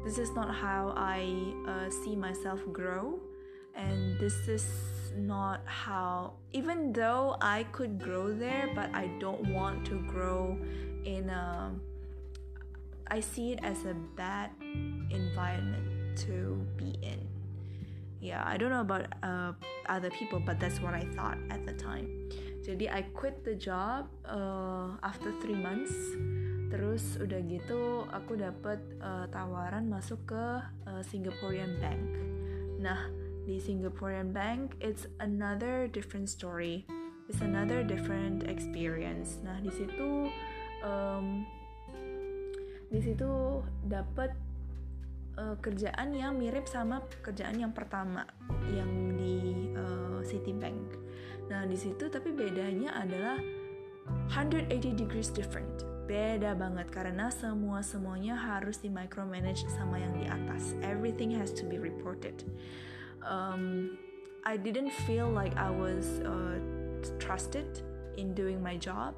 this 0.04 0.18
is 0.18 0.32
not 0.32 0.54
how 0.54 0.94
I 0.96 1.54
uh, 1.66 1.90
see 1.90 2.16
myself 2.16 2.60
grow, 2.72 3.18
and 3.74 4.18
this 4.18 4.48
is 4.48 4.66
not 5.16 5.60
how, 5.66 6.34
even 6.52 6.92
though 6.92 7.36
I 7.40 7.64
could 7.72 8.00
grow 8.00 8.32
there, 8.32 8.70
but 8.74 8.94
I 8.94 9.08
don't 9.18 9.52
want 9.52 9.84
to 9.86 10.00
grow 10.06 10.56
in 11.04 11.28
a, 11.30 11.72
I 13.08 13.20
see 13.20 13.52
it 13.52 13.60
as 13.62 13.84
a 13.84 13.94
bad 14.16 14.50
environment 15.10 16.18
to 16.26 16.64
be 16.76 16.98
in. 17.02 17.26
Yeah, 18.20 18.42
I 18.44 18.56
don't 18.56 18.70
know 18.70 18.80
about 18.80 19.06
uh, 19.22 19.52
other 19.86 20.10
people, 20.10 20.40
but 20.40 20.58
that's 20.58 20.80
what 20.80 20.94
I 20.94 21.06
thought 21.14 21.38
at 21.50 21.64
the 21.64 21.72
time. 21.72 22.28
Jadi 22.66 22.90
I 22.92 23.02
quit 23.14 23.44
the 23.44 23.54
job 23.54 24.10
uh, 24.26 24.98
after 25.02 25.32
three 25.40 25.54
months 25.54 25.94
terus 26.68 27.16
udah 27.16 27.40
gitu 27.48 28.04
aku 28.12 28.36
dapet 28.36 28.76
uh, 29.00 29.24
tawaran 29.32 29.88
masuk 29.88 30.20
ke 30.28 30.44
uh, 30.84 31.02
Singaporean 31.04 31.80
Bank. 31.80 32.04
Nah 32.80 33.08
di 33.48 33.56
Singaporean 33.56 34.36
Bank 34.36 34.76
it's 34.84 35.08
another 35.24 35.88
different 35.88 36.28
story. 36.28 36.84
It's 37.28 37.40
another 37.40 37.80
different 37.80 38.44
experience. 38.44 39.40
Nah 39.40 39.56
di 39.64 39.72
situ 39.72 40.28
um, 40.84 41.48
di 42.92 43.00
situ 43.00 43.64
dapet 43.88 44.36
uh, 45.40 45.56
kerjaan 45.64 46.12
yang 46.12 46.36
mirip 46.36 46.68
sama 46.68 47.00
kerjaan 47.24 47.56
yang 47.56 47.72
pertama 47.72 48.28
yang 48.68 49.16
di 49.16 49.72
uh, 49.72 50.20
Citibank. 50.20 51.00
Nah 51.48 51.64
di 51.64 51.80
situ 51.80 52.12
tapi 52.12 52.28
bedanya 52.28 52.92
adalah 52.92 53.40
180 54.28 54.68
degrees 54.92 55.32
different 55.32 55.87
beda 56.08 56.56
banget 56.56 56.88
karena 56.88 57.28
semua 57.28 57.84
semuanya 57.84 58.32
harus 58.32 58.80
di 58.80 58.88
micromanage 58.88 59.68
sama 59.68 60.00
yang 60.00 60.16
di 60.16 60.24
atas. 60.24 60.72
Everything 60.80 61.36
has 61.36 61.52
to 61.52 61.68
be 61.68 61.76
reported. 61.76 62.48
Um, 63.20 64.00
I 64.48 64.56
didn't 64.56 64.90
feel 65.04 65.28
like 65.28 65.52
I 65.60 65.68
was 65.68 66.24
uh, 66.24 66.56
trusted 67.20 67.84
in 68.16 68.32
doing 68.32 68.64
my 68.64 68.80
job. 68.80 69.12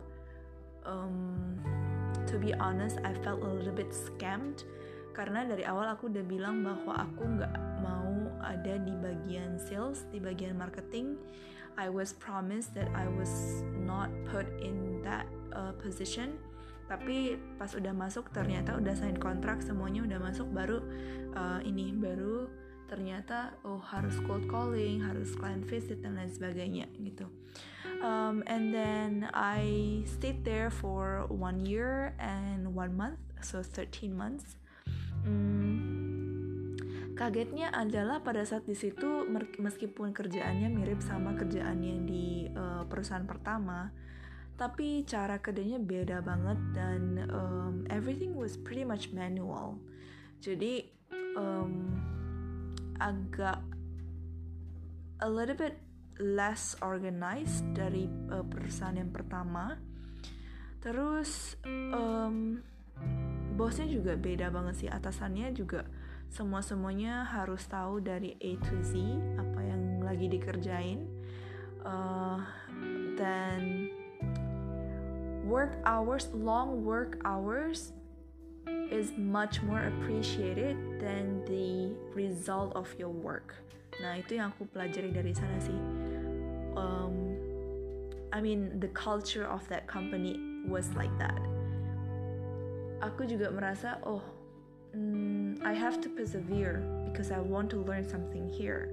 Um, 0.82 1.62
to 2.26 2.38
be 2.38 2.54
honest 2.54 2.98
I 3.04 3.14
felt 3.26 3.42
a 3.42 3.50
little 3.50 3.74
bit 3.74 3.90
scammed 3.90 4.62
karena 5.10 5.42
dari 5.42 5.66
awal 5.66 5.90
aku 5.90 6.06
udah 6.06 6.24
bilang 6.24 6.62
bahwa 6.62 7.02
aku 7.02 7.26
nggak 7.26 7.54
mau 7.82 8.30
ada 8.46 8.78
di 8.78 8.94
bagian 9.02 9.58
sales 9.58 10.06
di 10.14 10.22
bagian 10.22 10.54
marketing 10.54 11.18
I 11.74 11.90
was 11.90 12.14
promised 12.14 12.72
that 12.78 12.86
I 12.94 13.10
was 13.10 13.62
not 13.82 14.10
put 14.30 14.46
in 14.62 15.02
that 15.02 15.26
uh, 15.50 15.74
position 15.82 16.38
tapi 16.90 17.38
pas 17.54 17.70
udah 17.70 17.94
masuk 17.94 18.34
ternyata 18.34 18.74
udah 18.74 18.98
sign 18.98 19.14
kontrak 19.14 19.62
semuanya 19.62 20.02
udah 20.02 20.18
masuk 20.18 20.50
baru 20.50 20.82
uh, 21.38 21.62
ini 21.62 21.94
baru 21.94 22.50
ternyata 22.90 23.54
oh 23.62 23.78
harus 23.78 24.18
cold 24.26 24.50
calling 24.50 24.98
harus 24.98 25.30
client 25.38 25.62
visit 25.70 26.02
dan 26.02 26.18
lain 26.18 26.34
sebagainya 26.34 26.90
gitu. 26.98 27.30
Um, 28.02 28.42
and 28.50 28.74
then 28.74 29.30
I 29.30 30.02
stayed 30.08 30.42
there 30.42 30.74
for 30.74 31.30
one 31.30 31.62
year 31.62 32.18
and 32.18 32.74
one 32.74 32.98
month 32.98 33.22
so 33.38 33.62
13 33.62 34.10
months. 34.10 34.58
Hmm, 35.22 36.74
kagetnya 37.14 37.70
adalah 37.70 38.26
pada 38.26 38.42
saat 38.42 38.66
di 38.66 38.74
situ 38.74 39.30
meskipun 39.62 40.10
kerjaannya 40.10 40.66
mirip 40.74 40.98
sama 41.06 41.38
kerjaan 41.38 41.78
yang 41.86 42.02
di 42.02 42.50
uh, 42.50 42.82
perusahaan 42.90 43.28
pertama 43.28 43.94
tapi 44.60 45.08
cara 45.08 45.40
kerjanya 45.40 45.80
beda 45.80 46.20
banget 46.20 46.60
dan 46.76 47.24
um, 47.32 47.88
everything 47.88 48.36
was 48.36 48.60
pretty 48.60 48.84
much 48.84 49.08
manual. 49.08 49.80
Jadi 50.44 50.84
um, 51.32 51.96
agak 53.00 53.64
a 55.24 55.28
little 55.32 55.56
bit 55.56 55.80
less 56.20 56.76
organized 56.84 57.64
dari 57.72 58.04
uh, 58.28 58.44
perusahaan 58.44 59.00
yang 59.00 59.08
pertama. 59.08 59.80
Terus 60.84 61.56
um, 61.64 62.60
bosnya 63.56 63.88
juga 63.88 64.12
beda 64.20 64.52
banget 64.52 64.84
sih. 64.84 64.88
Atasannya 64.92 65.56
juga 65.56 65.88
semua 66.28 66.60
semuanya 66.60 67.24
harus 67.24 67.64
tahu 67.64 68.04
dari 68.04 68.36
A 68.36 68.60
to 68.60 68.76
Z 68.84 68.92
apa 69.40 69.60
yang 69.64 70.04
lagi 70.04 70.28
dikerjain. 70.28 71.08
Uh, 71.80 72.44
dan 73.16 73.89
work 75.44 75.78
hours, 75.84 76.28
long 76.34 76.84
work 76.84 77.20
hours, 77.24 77.92
is 78.90 79.12
much 79.16 79.62
more 79.62 79.86
appreciated 79.86 80.76
than 81.00 81.44
the 81.46 81.94
result 82.14 82.74
of 82.74 82.92
your 82.98 83.08
work. 83.08 83.54
Nah 84.02 84.18
itu 84.18 84.38
yang 84.42 84.50
aku 84.50 84.66
pelajari 84.74 85.14
dari 85.14 85.30
sana 85.30 85.56
sih. 85.62 85.78
Um, 86.74 87.38
I 88.34 88.42
mean 88.42 88.78
the 88.82 88.90
culture 88.90 89.46
of 89.46 89.62
that 89.70 89.86
company 89.86 90.38
was 90.66 90.90
like 90.98 91.12
that. 91.22 91.38
Aku 93.00 93.24
juga 93.24 93.48
merasa 93.54 94.02
oh 94.02 94.22
mm, 94.92 95.62
I 95.62 95.72
have 95.72 96.02
to 96.02 96.08
persevere 96.10 96.82
because 97.10 97.30
I 97.30 97.38
want 97.38 97.70
to 97.74 97.78
learn 97.82 98.06
something 98.06 98.50
here 98.50 98.90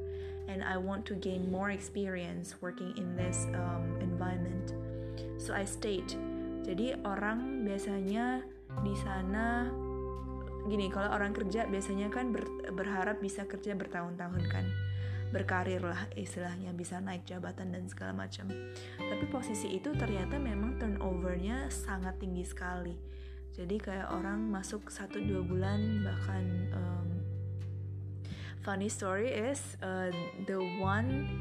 and 0.48 0.64
I 0.64 0.78
want 0.78 1.06
to 1.12 1.16
gain 1.18 1.50
more 1.52 1.72
experience 1.72 2.56
working 2.62 2.96
in 2.96 3.18
this 3.18 3.50
um, 3.54 4.00
environment. 4.00 4.74
So 5.38 5.54
I 5.54 5.66
stayed 5.66 6.16
jadi 6.68 7.00
orang 7.08 7.64
biasanya 7.64 8.44
di 8.84 8.92
sana 9.00 9.72
gini, 10.68 10.92
kalau 10.92 11.16
orang 11.16 11.32
kerja 11.32 11.64
biasanya 11.64 12.12
kan 12.12 12.36
ber, 12.36 12.44
berharap 12.76 13.24
bisa 13.24 13.48
kerja 13.48 13.72
bertahun-tahun 13.72 14.44
kan. 14.52 14.68
Berkarir 15.32 15.80
lah 15.80 16.12
istilahnya, 16.20 16.76
bisa 16.76 17.00
naik 17.00 17.24
jabatan 17.24 17.72
dan 17.72 17.88
segala 17.88 18.12
macam. 18.28 18.52
Tapi 19.00 19.26
posisi 19.32 19.80
itu 19.80 19.96
ternyata 19.96 20.36
memang 20.36 20.76
turnovernya 20.76 21.72
sangat 21.72 22.20
tinggi 22.20 22.44
sekali. 22.44 22.96
Jadi 23.56 23.80
kayak 23.80 24.12
orang 24.12 24.52
masuk 24.52 24.92
1-2 24.92 25.48
bulan 25.48 26.04
bahkan 26.04 26.44
um, 26.76 27.08
funny 28.60 28.92
story 28.92 29.32
is 29.32 29.80
uh, 29.80 30.12
the 30.46 30.60
one 30.84 31.32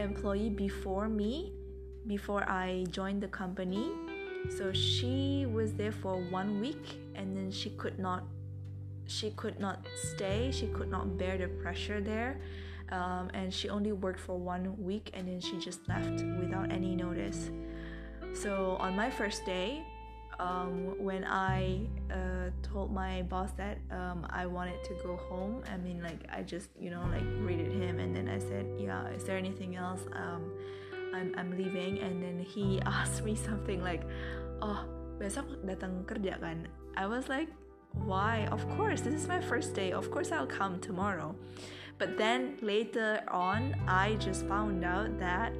employee 0.00 0.48
before 0.48 1.12
me 1.12 1.52
before 2.08 2.42
I 2.48 2.88
joined 2.90 3.22
the 3.22 3.30
company 3.30 3.94
so 4.50 4.72
she 4.72 5.46
was 5.46 5.72
there 5.74 5.92
for 5.92 6.16
one 6.30 6.60
week 6.60 6.98
and 7.14 7.36
then 7.36 7.50
she 7.50 7.70
could 7.70 7.98
not 7.98 8.24
she 9.06 9.30
could 9.32 9.60
not 9.60 9.84
stay. 9.94 10.50
She 10.52 10.68
could 10.68 10.90
not 10.90 11.18
bear 11.18 11.36
the 11.36 11.48
pressure 11.48 12.00
there. 12.00 12.40
Um, 12.90 13.30
and 13.34 13.52
she 13.52 13.68
only 13.68 13.92
worked 13.92 14.20
for 14.20 14.38
one 14.38 14.76
week 14.82 15.10
and 15.14 15.26
then 15.26 15.40
she 15.40 15.58
just 15.58 15.86
left 15.88 16.22
without 16.40 16.70
any 16.70 16.94
notice. 16.94 17.50
So 18.34 18.76
on 18.80 18.96
my 18.96 19.10
first 19.10 19.44
day 19.44 19.84
um, 20.38 20.94
when 20.98 21.24
I 21.24 21.80
uh, 22.10 22.50
told 22.62 22.92
my 22.92 23.22
boss 23.22 23.52
that 23.52 23.78
um, 23.90 24.26
I 24.30 24.46
wanted 24.46 24.82
to 24.84 24.94
go 25.02 25.16
home, 25.16 25.62
I 25.72 25.76
mean, 25.76 26.02
like, 26.02 26.26
I 26.32 26.42
just, 26.42 26.70
you 26.78 26.90
know, 26.90 27.06
like, 27.10 27.22
greeted 27.38 27.72
him 27.72 27.98
and 27.98 28.14
then 28.14 28.28
I 28.28 28.38
said, 28.38 28.66
Yeah, 28.78 29.08
is 29.08 29.24
there 29.24 29.36
anything 29.36 29.76
else? 29.76 30.00
I'm 31.12 31.32
I'm 31.36 31.54
leaving 31.56 32.00
and 32.00 32.22
then 32.22 32.40
he 32.40 32.80
asked 32.86 33.24
me 33.24 33.36
something 33.36 33.84
like 33.84 34.02
oh 34.60 34.84
besok 35.20 35.46
datang 35.62 36.04
kerja 36.08 36.40
kan? 36.40 36.66
I 36.96 37.06
was 37.06 37.28
like 37.28 37.48
why? 37.92 38.48
Of 38.48 38.64
course 38.76 39.04
this 39.04 39.12
is 39.14 39.28
my 39.28 39.40
first 39.40 39.76
day. 39.76 39.92
Of 39.92 40.10
course 40.10 40.32
I'll 40.32 40.48
come 40.48 40.80
tomorrow. 40.80 41.36
But 42.00 42.16
then 42.16 42.58
later 42.64 43.20
on 43.28 43.76
I 43.86 44.16
just 44.16 44.48
found 44.48 44.82
out 44.82 45.12
that 45.20 45.52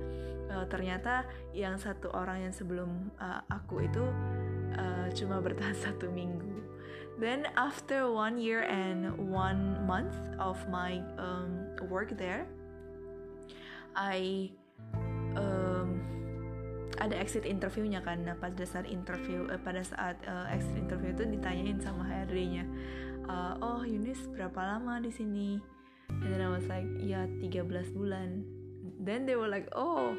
uh, 0.49 0.65
ternyata 0.69 1.29
yang 1.53 1.77
satu 1.77 2.13
orang 2.13 2.49
yang 2.49 2.55
sebelum 2.57 3.13
uh, 3.21 3.45
aku 3.53 3.85
itu 3.85 4.05
uh, 4.75 5.07
cuma 5.13 5.39
bertahan 5.45 5.77
satu 5.87 6.09
minggu. 6.09 6.49
Then 7.21 7.47
after 7.55 8.09
one 8.09 8.41
year 8.41 8.65
and 8.67 9.15
one 9.31 9.85
month 9.85 10.17
of 10.41 10.59
my 10.73 10.99
um, 11.21 11.63
work 11.93 12.17
there 12.17 12.49
I 13.95 14.51
ada 17.03 17.19
exit 17.19 17.43
interviewnya 17.43 17.99
kan. 17.99 18.23
Nah 18.23 18.39
pada 18.39 18.63
saat 18.63 18.87
interview 18.87 19.51
uh, 19.51 19.59
pada 19.59 19.83
saat 19.83 20.23
uh, 20.25 20.47
exit 20.55 20.79
interview 20.79 21.11
itu 21.11 21.27
ditanyain 21.27 21.83
sama 21.83 22.07
HRD-nya 22.07 22.65
uh, 23.29 23.55
oh 23.63 23.83
Yunis 23.83 24.27
berapa 24.31 24.57
lama 24.57 24.99
di 25.03 25.13
sini? 25.13 25.61
And 26.11 26.29
then 26.29 26.41
I 26.45 26.51
was 26.53 26.67
like 26.69 26.87
ya 27.01 27.27
13 27.41 27.97
bulan. 27.97 28.45
Then 29.03 29.27
they 29.27 29.35
were 29.35 29.51
like 29.51 29.69
oh 29.75 30.15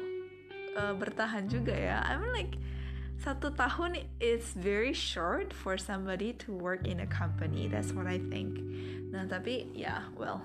uh, 0.76 0.94
bertahan 0.96 1.48
juga 1.48 1.74
ya. 1.74 2.02
I 2.04 2.18
mean 2.18 2.32
like 2.34 2.54
satu 3.14 3.54
tahun 3.54 4.04
is 4.18 4.52
very 4.58 4.92
short 4.92 5.54
for 5.54 5.78
somebody 5.78 6.34
to 6.44 6.52
work 6.52 6.84
in 6.84 7.00
a 7.00 7.08
company. 7.08 7.70
That's 7.70 7.94
what 7.94 8.10
I 8.10 8.20
think. 8.28 8.58
Nah 9.14 9.30
tapi 9.30 9.70
ya 9.72 9.80
yeah, 9.86 10.02
well 10.18 10.42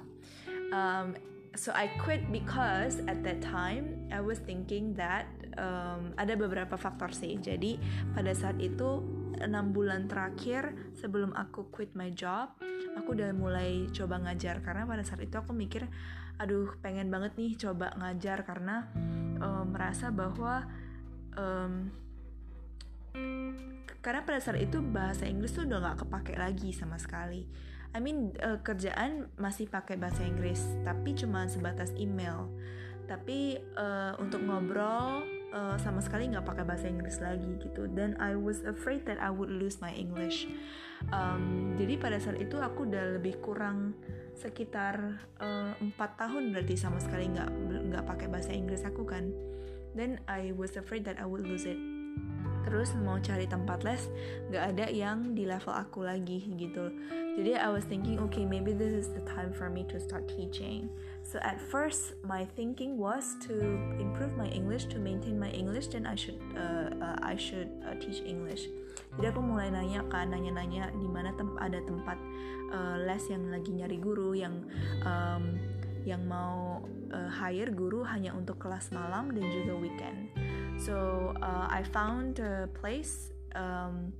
um, 0.69 1.17
so 1.57 1.73
I 1.73 1.89
quit 1.97 2.29
because 2.29 3.01
at 3.09 3.25
that 3.25 3.41
time 3.41 4.05
I 4.13 4.21
was 4.21 4.37
thinking 4.37 4.93
that 5.01 5.25
um, 5.59 6.15
ada 6.15 6.33
beberapa 6.39 6.79
faktor 6.79 7.11
sih. 7.11 7.35
Jadi 7.37 7.75
pada 8.15 8.31
saat 8.31 8.57
itu 8.63 9.03
enam 9.39 9.75
bulan 9.75 10.07
terakhir 10.07 10.71
sebelum 10.95 11.35
aku 11.35 11.67
quit 11.69 11.91
my 11.93 12.09
job, 12.15 12.55
aku 12.95 13.13
udah 13.13 13.35
mulai 13.35 13.91
coba 13.91 14.23
ngajar. 14.23 14.63
Karena 14.63 14.87
pada 14.87 15.03
saat 15.03 15.19
itu 15.21 15.35
aku 15.35 15.51
mikir, 15.51 15.85
aduh 16.39 16.71
pengen 16.79 17.11
banget 17.11 17.35
nih 17.35 17.59
coba 17.59 17.91
ngajar. 17.99 18.47
Karena 18.47 18.87
um, 19.43 19.75
merasa 19.75 20.09
bahwa 20.09 20.63
um, 21.35 21.91
karena 23.99 24.23
pada 24.23 24.39
saat 24.39 24.63
itu 24.63 24.79
bahasa 24.79 25.27
Inggris 25.27 25.51
tuh 25.51 25.67
udah 25.67 25.91
gak 25.91 26.07
kepake 26.07 26.33
lagi 26.39 26.71
sama 26.71 26.95
sekali. 26.95 27.43
I 27.89 27.99
mean 27.99 28.37
uh, 28.45 28.61
kerjaan 28.61 29.33
masih 29.41 29.65
pakai 29.65 29.97
bahasa 29.97 30.21
Inggris 30.21 30.61
tapi 30.85 31.17
cuma 31.17 31.49
sebatas 31.49 31.91
email. 31.97 32.47
Tapi 33.09 33.57
uh, 33.73 34.13
untuk 34.21 34.45
ngobrol 34.45 35.38
uh, 35.53 35.75
sama 35.81 35.99
sekali 36.01 36.29
nggak 36.29 36.45
pakai 36.45 36.63
bahasa 36.65 36.85
Inggris 36.89 37.21
lagi 37.21 37.59
gitu. 37.61 37.89
Dan 37.89 38.17
I 38.17 38.35
was 38.35 38.61
afraid 38.65 39.05
that 39.09 39.21
I 39.21 39.29
would 39.33 39.51
lose 39.51 39.81
my 39.83 39.93
English. 39.93 40.49
Um, 41.15 41.75
jadi 41.79 41.95
pada 41.95 42.17
saat 42.19 42.37
itu 42.41 42.59
aku 42.59 42.89
udah 42.89 43.19
lebih 43.19 43.39
kurang 43.39 43.95
sekitar 44.35 45.19
empat 45.83 46.11
uh, 46.15 46.17
tahun 46.19 46.55
berarti 46.55 46.75
sama 46.79 46.99
sekali 47.03 47.27
nggak 47.31 47.49
nggak 47.91 48.03
pakai 48.07 48.27
bahasa 48.31 48.51
Inggris 48.51 48.83
aku 48.83 49.03
kan. 49.07 49.31
Then 49.97 50.21
I 50.29 50.53
was 50.53 50.77
afraid 50.77 51.03
that 51.09 51.17
I 51.17 51.25
would 51.25 51.43
lose 51.43 51.65
it 51.65 51.79
terus 52.63 52.93
mau 52.99 53.17
cari 53.21 53.45
tempat 53.47 53.83
les 53.87 54.09
nggak 54.51 54.63
ada 54.75 54.85
yang 54.91 55.33
di 55.33 55.47
level 55.47 55.73
aku 55.73 56.03
lagi 56.03 56.43
gitu. 56.57 56.91
Jadi 57.39 57.55
I 57.55 57.69
was 57.71 57.87
thinking 57.87 58.19
okay 58.27 58.43
maybe 58.43 58.75
this 58.75 58.91
is 58.91 59.07
the 59.15 59.23
time 59.23 59.55
for 59.55 59.71
me 59.71 59.87
to 59.87 59.97
start 60.01 60.27
teaching. 60.27 60.91
So 61.23 61.39
at 61.45 61.61
first 61.61 62.19
my 62.25 62.43
thinking 62.57 62.99
was 62.99 63.39
to 63.47 63.55
improve 64.01 64.35
my 64.35 64.49
English 64.51 64.91
to 64.91 64.97
maintain 64.99 65.39
my 65.39 65.51
English 65.55 65.93
then 65.93 66.03
I 66.09 66.19
should 66.19 66.39
uh, 66.57 66.91
uh, 66.99 67.17
I 67.23 67.39
should 67.39 67.69
uh, 67.85 67.95
teach 68.01 68.25
English. 68.25 68.67
Jadi 69.17 69.31
aku 69.31 69.41
mulai 69.41 69.71
nanya 69.71 70.05
kan 70.11 70.29
nanya-nanya 70.29 70.91
di 70.93 71.07
mana 71.07 71.33
tem 71.33 71.49
ada 71.57 71.79
tempat 71.81 72.17
uh, 72.73 72.95
les 73.07 73.23
yang 73.31 73.49
lagi 73.49 73.71
nyari 73.73 73.97
guru 73.97 74.35
yang 74.37 74.61
um, 75.07 75.57
yang 76.07 76.23
mau 76.25 76.83
uh, 77.11 77.29
hire 77.29 77.71
guru 77.73 78.05
hanya 78.07 78.31
untuk 78.33 78.61
kelas 78.61 78.89
malam 78.95 79.31
dan 79.33 79.45
juga 79.51 79.73
weekend 79.77 80.31
So 80.79 81.35
uh, 81.43 81.67
I 81.67 81.83
found 81.83 82.39
a 82.39 82.71
place 82.71 83.35
um, 83.51 84.15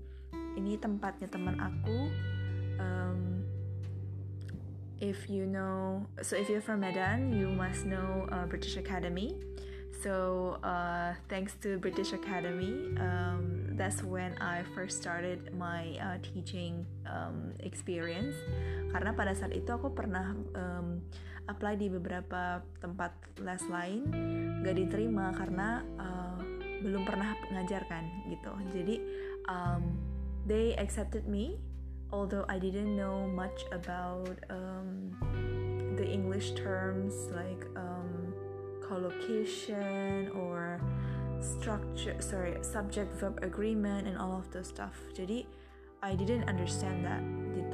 ini 0.59 0.75
tempatnya 0.75 1.31
teman 1.31 1.55
aku 1.55 2.11
um, 2.83 3.47
if 4.99 5.31
you 5.31 5.47
know 5.47 6.03
so 6.19 6.35
if 6.35 6.51
you're 6.51 6.59
from 6.59 6.83
Medan 6.83 7.31
you 7.31 7.47
must 7.47 7.87
know 7.87 8.27
uh, 8.35 8.43
British 8.43 8.75
Academy. 8.75 9.39
So 10.03 10.55
uh, 10.63 11.15
thanks 11.31 11.55
to 11.63 11.79
British 11.79 12.11
Academy 12.11 12.91
um, 12.99 13.75
that's 13.79 14.03
when 14.03 14.35
I 14.43 14.67
first 14.75 14.99
started 14.99 15.55
my 15.55 15.95
uh, 15.95 16.19
teaching 16.19 16.83
um, 17.07 17.55
experience. 17.63 18.35
Karena 18.91 19.15
pada 19.15 19.31
saat 19.31 19.55
itu 19.55 19.71
aku 19.71 19.95
pernah 19.95 20.35
um, 20.59 21.03
apply 21.49 21.81
di 21.81 21.89
beberapa 21.89 22.61
tempat 22.77 23.41
les 23.41 23.63
lain 23.65 24.05
gak 24.61 24.77
diterima 24.77 25.33
karena 25.33 25.81
uh, 25.97 26.37
belum 26.85 27.03
pernah 27.03 27.35
ngajar 27.51 27.83
kan 27.89 28.05
gitu. 28.29 28.53
Jadi 28.71 28.95
um, 29.49 29.97
they 30.45 30.77
accepted 30.77 31.25
me 31.25 31.57
although 32.13 32.45
I 32.47 32.61
didn't 32.61 32.93
know 32.93 33.25
much 33.25 33.65
about 33.73 34.37
um, 34.53 35.17
the 35.97 36.05
English 36.05 36.53
terms 36.53 37.33
like 37.33 37.65
um, 37.73 38.31
collocation 38.85 40.29
or 40.37 40.79
structure 41.41 42.19
sorry 42.19 42.59
subject 42.61 43.15
verb 43.17 43.39
agreement 43.41 44.05
and 44.07 44.15
all 44.21 44.37
of 44.37 44.47
those 44.53 44.69
stuff. 44.69 44.95
Jadi 45.17 45.49
I 45.99 46.15
didn't 46.15 46.47
understand 46.47 47.03
that. 47.03 47.19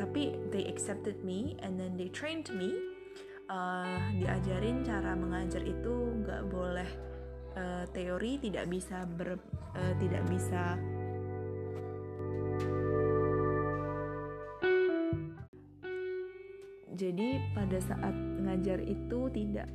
Tapi 0.02 0.50
they 0.50 0.66
accepted 0.66 1.22
me 1.22 1.60
and 1.62 1.78
then 1.78 1.94
they 1.94 2.10
trained 2.10 2.50
me 2.58 2.95
uh, 3.50 4.00
diajarin 4.18 4.82
cara 4.86 5.14
mengajar 5.14 5.62
itu 5.62 5.94
nggak 6.24 6.44
boleh 6.50 6.90
uh, 7.58 7.86
teori 7.94 8.42
tidak 8.42 8.66
bisa 8.70 9.06
ber 9.06 9.38
uh, 9.76 9.94
tidak 10.02 10.24
bisa. 10.30 10.78
Jadi 16.96 17.44
pada 17.52 17.76
saat 17.84 18.16
ngajar 18.16 18.80
itu 18.80 19.28
tidak 19.36 19.68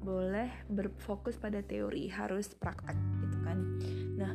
boleh 0.00 0.48
berfokus 0.70 1.34
pada 1.34 1.60
teori 1.66 2.06
harus 2.06 2.54
praktek 2.54 2.94
gitu 3.26 3.38
kan. 3.42 3.58
Nah 4.16 4.32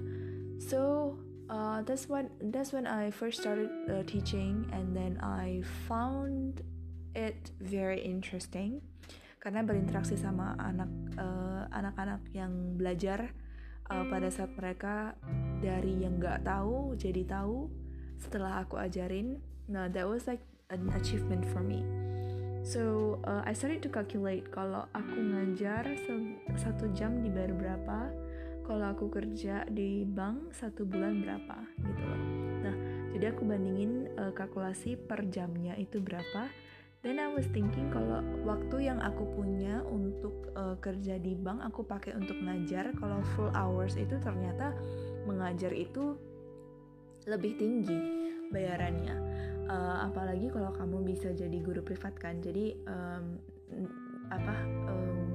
so 0.60 1.16
uh, 1.48 1.80
that's 1.88 2.12
when 2.12 2.28
that's 2.52 2.76
when 2.76 2.86
I 2.86 3.10
first 3.10 3.40
started 3.40 3.72
uh, 3.88 4.04
teaching 4.04 4.68
and 4.76 4.92
then 4.92 5.18
I 5.24 5.64
found 5.88 6.62
it 7.16 7.56
very 7.64 8.04
interesting. 8.04 8.84
Karena 9.40 9.64
berinteraksi 9.64 10.20
sama 10.20 10.58
anak 10.60 10.90
uh, 11.16 11.66
anak-anak 11.72 12.22
yang 12.36 12.76
belajar 12.76 13.32
uh, 13.90 14.06
pada 14.10 14.30
saat 14.30 14.52
mereka 14.58 15.14
dari 15.62 16.02
yang 16.02 16.18
nggak 16.18 16.46
tahu 16.46 16.98
jadi 16.98 17.26
tahu 17.26 17.70
setelah 18.18 18.64
aku 18.64 18.80
ajarin 18.80 19.38
nah 19.66 19.90
that 19.90 20.06
was 20.06 20.26
like 20.30 20.42
an 20.74 20.90
achievement 20.98 21.46
for 21.54 21.62
me. 21.62 21.86
So 22.66 23.18
uh, 23.30 23.46
I 23.46 23.54
started 23.54 23.86
to 23.86 23.94
calculate 23.94 24.50
kalau 24.50 24.90
aku 24.90 25.18
ngajar 25.22 25.86
satu 26.58 26.90
jam 26.98 27.22
dibayar 27.22 27.54
berapa 27.54 28.10
kalau 28.66 28.86
aku 28.90 29.14
kerja 29.14 29.62
di 29.70 30.02
bank 30.02 30.50
satu 30.58 30.90
bulan 30.90 31.22
berapa 31.22 31.58
gitu 31.86 32.02
loh. 32.02 32.22
Nah 32.66 32.76
jadi 33.14 33.30
aku 33.30 33.46
bandingin 33.46 34.10
uh, 34.18 34.34
kalkulasi 34.34 34.98
per 34.98 35.30
jamnya 35.30 35.78
itu 35.78 36.02
berapa 36.02 36.50
dan 37.06 37.22
I 37.22 37.30
was 37.30 37.46
thinking 37.54 37.94
kalau 37.94 38.26
waktu 38.42 38.90
yang 38.90 38.98
aku 38.98 39.30
punya 39.38 39.86
untuk 39.86 40.50
uh, 40.58 40.74
kerja 40.82 41.22
di 41.22 41.38
bank 41.38 41.62
aku 41.62 41.86
pakai 41.86 42.18
untuk 42.18 42.34
ngajar. 42.42 42.98
Kalau 42.98 43.22
full 43.38 43.54
hours 43.54 43.94
itu 43.94 44.18
ternyata 44.18 44.74
mengajar 45.30 45.70
itu 45.70 46.18
lebih 47.30 47.62
tinggi 47.62 47.94
bayarannya. 48.50 49.14
Uh, 49.70 50.10
apalagi 50.10 50.50
kalau 50.50 50.74
kamu 50.74 51.06
bisa 51.06 51.30
jadi 51.30 51.62
guru 51.62 51.86
privat 51.86 52.18
kan. 52.18 52.42
Jadi 52.42 52.74
um, 52.90 53.38
apa 54.34 54.56
um, 54.90 55.30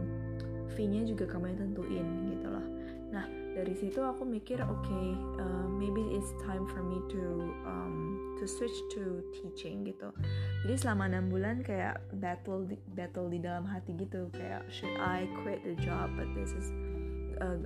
fee-nya 0.75 1.07
juga 1.07 1.31
kamu 1.31 1.55
yang 1.55 1.71
tentuin 1.71 2.07
gitu 2.35 2.51
loh 2.51 2.80
nah 3.11 3.27
dari 3.51 3.75
situ 3.75 3.99
aku 3.99 4.23
mikir 4.23 4.63
oke 4.63 4.79
okay, 4.87 5.09
uh, 5.43 5.67
maybe 5.67 6.01
it's 6.15 6.31
time 6.47 6.63
for 6.71 6.87
me 6.87 7.03
to 7.11 7.51
um, 7.67 8.19
to 8.39 8.47
switch 8.47 8.75
to 8.95 9.21
teaching 9.35 9.83
gitu. 9.83 10.15
Jadi 10.65 10.75
selama 10.79 11.11
enam 11.11 11.29
bulan 11.29 11.61
kayak 11.67 11.99
battle 12.23 12.65
di, 12.65 12.79
battle 12.95 13.27
di 13.27 13.43
dalam 13.43 13.67
hati 13.67 13.93
gitu 13.99 14.31
kayak 14.31 14.65
should 14.71 14.95
I 14.97 15.27
quit 15.43 15.67
the 15.67 15.75
job 15.83 16.15
but 16.15 16.31
this 16.39 16.55
is 16.55 16.71
uh, 17.43 17.59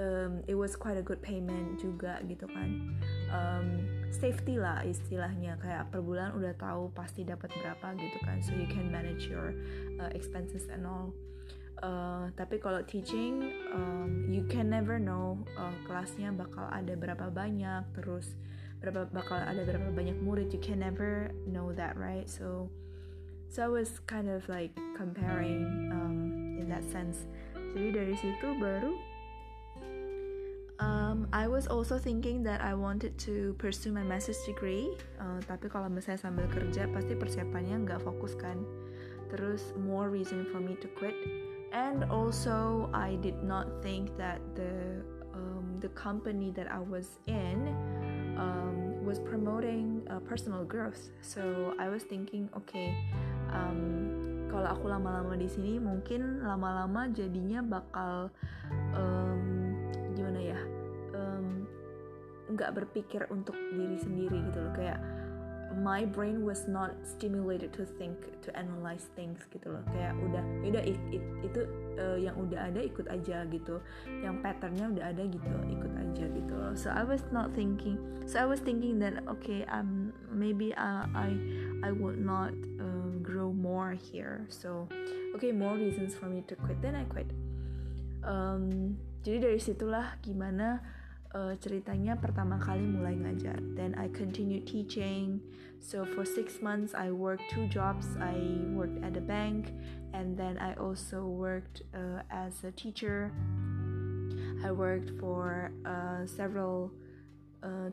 um, 0.00 0.40
it 0.48 0.56
was 0.56 0.74
quite 0.74 0.96
a 0.96 1.04
good 1.04 1.20
payment 1.20 1.78
juga 1.78 2.24
gitu 2.24 2.48
kan. 2.48 2.96
Um, 3.28 3.84
safety 4.14 4.56
lah 4.56 4.86
istilahnya 4.86 5.58
kayak 5.58 5.90
per 5.90 6.00
bulan 6.00 6.32
udah 6.38 6.54
tahu 6.56 6.88
pasti 6.94 7.26
dapat 7.26 7.50
berapa 7.58 7.98
gitu 7.98 8.18
kan 8.22 8.38
so 8.38 8.54
you 8.54 8.66
can 8.70 8.86
manage 8.88 9.26
your 9.26 9.52
uh, 9.98 10.08
expenses 10.14 10.70
and 10.70 10.86
all 10.86 11.10
Uh, 11.82 12.30
tapi 12.38 12.62
kalau 12.62 12.80
teaching, 12.86 13.50
um, 13.74 14.30
you 14.30 14.46
can 14.46 14.70
never 14.70 14.96
know 14.96 15.36
uh, 15.58 15.74
kelasnya 15.84 16.30
bakal 16.30 16.70
ada 16.70 16.94
berapa 16.94 17.28
banyak, 17.28 17.82
terus 17.98 18.38
berapa 18.84 19.08
bakal 19.10 19.40
ada 19.40 19.64
berapa 19.64 19.90
banyak 19.90 20.16
murid. 20.20 20.52
You 20.54 20.62
can 20.62 20.80
never 20.80 21.32
know 21.48 21.72
that 21.74 21.96
right? 21.96 22.28
So 22.30 22.70
so 23.48 23.64
I 23.64 23.70
was 23.70 24.02
kind 24.04 24.28
of 24.28 24.46
like 24.48 24.76
comparing 24.96 25.90
um, 25.92 26.16
in 26.60 26.70
that 26.70 26.86
sense. 26.88 27.26
Jadi 27.74 27.90
dari 27.90 28.14
situ 28.14 28.54
baru 28.62 28.94
um, 30.78 31.28
I 31.32 31.46
was 31.46 31.66
also 31.66 31.98
thinking 31.98 32.42
that 32.44 32.60
I 32.60 32.74
wanted 32.74 33.18
to 33.26 33.54
pursue 33.58 33.92
my 33.92 34.02
master's 34.02 34.40
degree. 34.46 34.90
Uh, 35.20 35.38
tapi 35.46 35.70
kalau 35.70 35.86
misalnya 35.90 36.20
sambil 36.22 36.46
kerja 36.50 36.90
pasti 36.90 37.14
persiapannya 37.14 37.86
nggak 37.86 38.02
fokus 38.02 38.34
kan. 38.34 38.62
Terus 39.30 39.74
more 39.74 40.10
reason 40.10 40.46
for 40.50 40.62
me 40.62 40.78
to 40.78 40.86
quit 40.94 41.14
and 41.74 42.06
also 42.06 42.88
I 42.94 43.18
did 43.18 43.42
not 43.42 43.82
think 43.82 44.14
that 44.16 44.38
the 44.54 45.02
um, 45.34 45.82
the 45.82 45.90
company 45.90 46.54
that 46.54 46.70
I 46.70 46.78
was 46.78 47.18
in 47.26 47.74
um, 48.38 49.02
was 49.02 49.18
promoting 49.18 50.06
uh, 50.08 50.22
personal 50.22 50.62
growth. 50.62 51.10
So 51.20 51.74
I 51.76 51.90
was 51.90 52.06
thinking, 52.06 52.46
okay, 52.54 52.94
um, 53.50 54.46
kalau 54.46 54.78
aku 54.78 54.86
lama-lama 54.86 55.34
di 55.34 55.50
sini, 55.50 55.82
mungkin 55.82 56.46
lama-lama 56.46 57.10
jadinya 57.10 57.58
bakal 57.66 58.30
um, 58.94 59.74
gimana 60.14 60.40
ya, 60.54 60.60
nggak 62.54 62.70
um, 62.70 62.76
berpikir 62.78 63.26
untuk 63.34 63.58
diri 63.74 63.98
sendiri 63.98 64.38
gitu 64.46 64.62
loh, 64.62 64.72
kayak 64.78 65.02
my 65.76 66.04
brain 66.04 66.46
was 66.46 66.66
not 66.70 66.94
stimulated 67.02 67.72
to 67.74 67.84
think 67.84 68.16
to 68.42 68.48
analyze 68.54 69.10
things 69.18 69.42
gitu 69.50 69.74
loh. 69.74 69.84
Kayak 69.90 70.14
udah 70.22 70.44
udah 70.64 70.82
it, 70.86 70.98
it, 71.10 71.24
itu 71.42 71.60
uh, 71.98 72.18
yang 72.18 72.36
udah 72.38 72.70
ada 72.70 72.80
ikut 72.80 73.06
aja 73.10 73.44
gitu. 73.50 73.82
Yang 74.06 74.36
patternnya 74.40 74.86
udah 74.94 75.04
ada 75.10 75.22
gitu 75.26 75.54
ikut 75.70 75.92
aja 75.94 76.24
gitu 76.30 76.54
loh. 76.54 76.72
So 76.78 76.92
I 76.94 77.02
was 77.02 77.22
not 77.34 77.52
thinking 77.52 77.98
so 78.24 78.40
I 78.40 78.46
was 78.46 78.62
thinking 78.62 79.02
that 79.02 79.20
okay 79.40 79.66
um 79.68 80.14
maybe 80.30 80.72
uh, 80.76 81.06
I 81.12 81.36
I 81.84 81.90
would 81.92 82.18
not 82.22 82.54
uh, 82.80 83.12
grow 83.20 83.50
more 83.52 83.92
here. 83.92 84.46
So 84.48 84.88
okay 85.34 85.50
more 85.50 85.74
reasons 85.74 86.14
for 86.14 86.26
me 86.30 86.46
to 86.48 86.54
quit. 86.56 86.80
Then 86.80 86.94
I 86.94 87.04
quit. 87.04 87.28
Um, 88.24 88.96
jadi 89.24 89.52
dari 89.52 89.60
situlah 89.60 90.20
gimana 90.20 90.80
uh, 91.34 91.58
ceritanya 91.58 92.14
pertama 92.14 92.56
kali 92.62 92.86
mulai 92.86 93.18
ngajar. 93.18 93.58
Then 93.74 93.98
I 93.98 94.08
continued 94.14 94.70
teaching. 94.70 95.42
So 95.82 96.06
for 96.06 96.24
six 96.24 96.62
months 96.62 96.94
I 96.94 97.10
worked 97.10 97.50
two 97.50 97.66
jobs. 97.66 98.06
I 98.16 98.38
worked 98.72 99.02
at 99.04 99.18
a 99.18 99.20
bank, 99.20 99.74
and 100.14 100.38
then 100.38 100.56
I 100.56 100.72
also 100.80 101.26
worked 101.26 101.82
uh, 101.92 102.22
as 102.30 102.62
a 102.64 102.72
teacher. 102.72 103.34
I 104.64 104.72
worked 104.72 105.12
for 105.20 105.74
uh, 105.84 106.24
several 106.24 106.94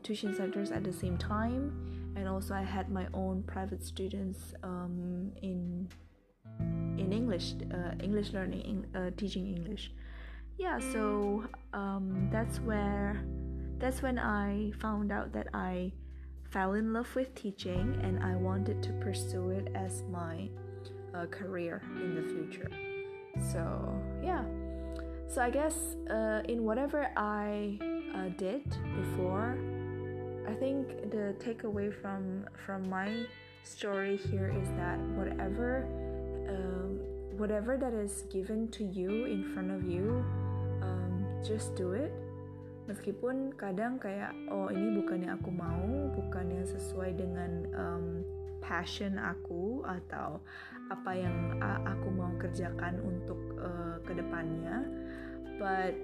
tuition 0.02 0.36
centers 0.36 0.70
at 0.70 0.84
the 0.84 0.92
same 0.92 1.16
time, 1.16 1.72
and 2.16 2.28
also 2.28 2.52
I 2.52 2.60
had 2.60 2.92
my 2.92 3.08
own 3.12 3.42
private 3.44 3.84
students 3.84 4.52
um, 4.62 5.32
in 5.40 5.88
in 6.96 7.12
English, 7.12 7.56
English 8.00 8.32
learning, 8.32 8.84
uh, 8.92 9.10
teaching 9.16 9.48
English 9.48 9.92
yeah 10.58 10.78
so 10.92 11.44
um, 11.72 12.28
that's 12.30 12.58
where 12.60 13.22
that's 13.78 14.02
when 14.02 14.18
i 14.18 14.70
found 14.80 15.10
out 15.10 15.32
that 15.32 15.48
i 15.54 15.90
fell 16.50 16.74
in 16.74 16.92
love 16.92 17.08
with 17.14 17.34
teaching 17.34 17.98
and 18.02 18.22
i 18.22 18.36
wanted 18.36 18.82
to 18.82 18.92
pursue 19.00 19.50
it 19.50 19.68
as 19.74 20.02
my 20.10 20.48
uh, 21.14 21.26
career 21.26 21.82
in 21.96 22.14
the 22.14 22.22
future. 22.22 22.70
So 23.52 24.00
yeah. 24.22 24.44
So 25.28 25.40
i 25.40 25.48
guess 25.48 25.96
uh, 26.10 26.42
in 26.48 26.64
whatever 26.64 27.10
i 27.16 27.78
uh, 28.14 28.28
did 28.36 28.68
before 29.00 29.56
i 30.46 30.52
think 30.52 30.88
the 31.10 31.34
takeaway 31.38 31.88
from 32.02 32.44
from 32.66 32.86
my 32.90 33.24
story 33.62 34.18
here 34.18 34.52
is 34.60 34.68
that 34.76 34.98
whatever 35.16 35.86
um, 36.50 37.00
whatever 37.38 37.78
that 37.78 37.94
is 37.94 38.24
given 38.30 38.68
to 38.72 38.84
you 38.84 39.24
in 39.24 39.54
front 39.54 39.70
of 39.70 39.88
you 39.88 40.22
just 41.42 41.74
do 41.74 41.92
it. 41.92 42.10
Meskipun 42.90 43.54
kadang 43.54 43.98
kayak 44.02 44.34
oh 44.50 44.66
ini 44.70 44.98
bukan 44.98 45.22
yang 45.22 45.38
aku 45.38 45.54
mau 45.54 46.10
bukan 46.18 46.50
yang 46.50 46.66
sesuai 46.66 47.14
dengan 47.14 47.50
um, 47.78 48.06
passion 48.58 49.18
aku 49.18 49.86
atau 49.86 50.42
apa 50.90 51.12
yang 51.14 51.58
aku 51.62 52.08
mau 52.10 52.30
kerjakan 52.42 52.98
untuk 53.02 53.38
uh, 53.58 53.98
ke 54.02 54.18
depannya 54.18 54.82
but 55.62 55.94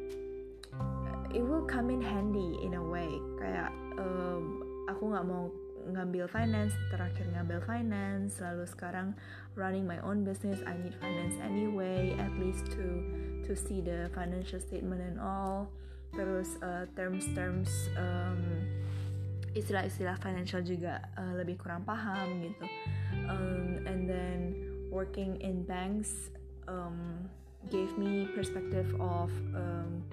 it 1.35 1.43
will 1.43 1.67
come 1.67 1.91
in 1.91 1.99
handy 1.99 2.59
in 2.63 2.79
a 2.79 2.83
way. 2.83 3.11
Kayak 3.43 3.75
um, 3.99 4.63
aku 4.87 5.11
nggak 5.11 5.27
mau 5.27 5.51
ngambil 5.89 6.29
finance 6.29 6.77
terakhir 6.93 7.25
ngambil 7.33 7.65
finance 7.65 8.37
lalu 8.45 8.69
sekarang 8.69 9.17
running 9.57 9.89
my 9.89 9.97
own 10.05 10.21
business 10.21 10.61
I 10.69 10.77
need 10.77 10.93
finance 11.01 11.41
anyway 11.41 12.13
at 12.21 12.33
least 12.37 12.69
to 12.77 12.85
to 13.49 13.57
see 13.57 13.81
the 13.81 14.13
financial 14.13 14.61
statement 14.61 15.01
and 15.01 15.17
all 15.19 15.73
terus 16.13 16.61
uh, 16.61 16.85
terms-terms 16.97 17.69
um, 17.97 18.41
istilah-istilah 19.57 20.21
financial 20.21 20.61
juga 20.61 21.01
uh, 21.17 21.35
lebih 21.37 21.57
kurang 21.57 21.83
paham 21.89 22.45
gitu 22.45 22.67
um, 23.29 23.81
and 23.89 24.05
then 24.05 24.55
working 24.93 25.41
in 25.41 25.65
banks 25.65 26.33
um, 26.69 27.29
gave 27.73 27.97
me 27.97 28.29
perspective 28.37 28.89
of 29.01 29.33
um, 29.57 30.05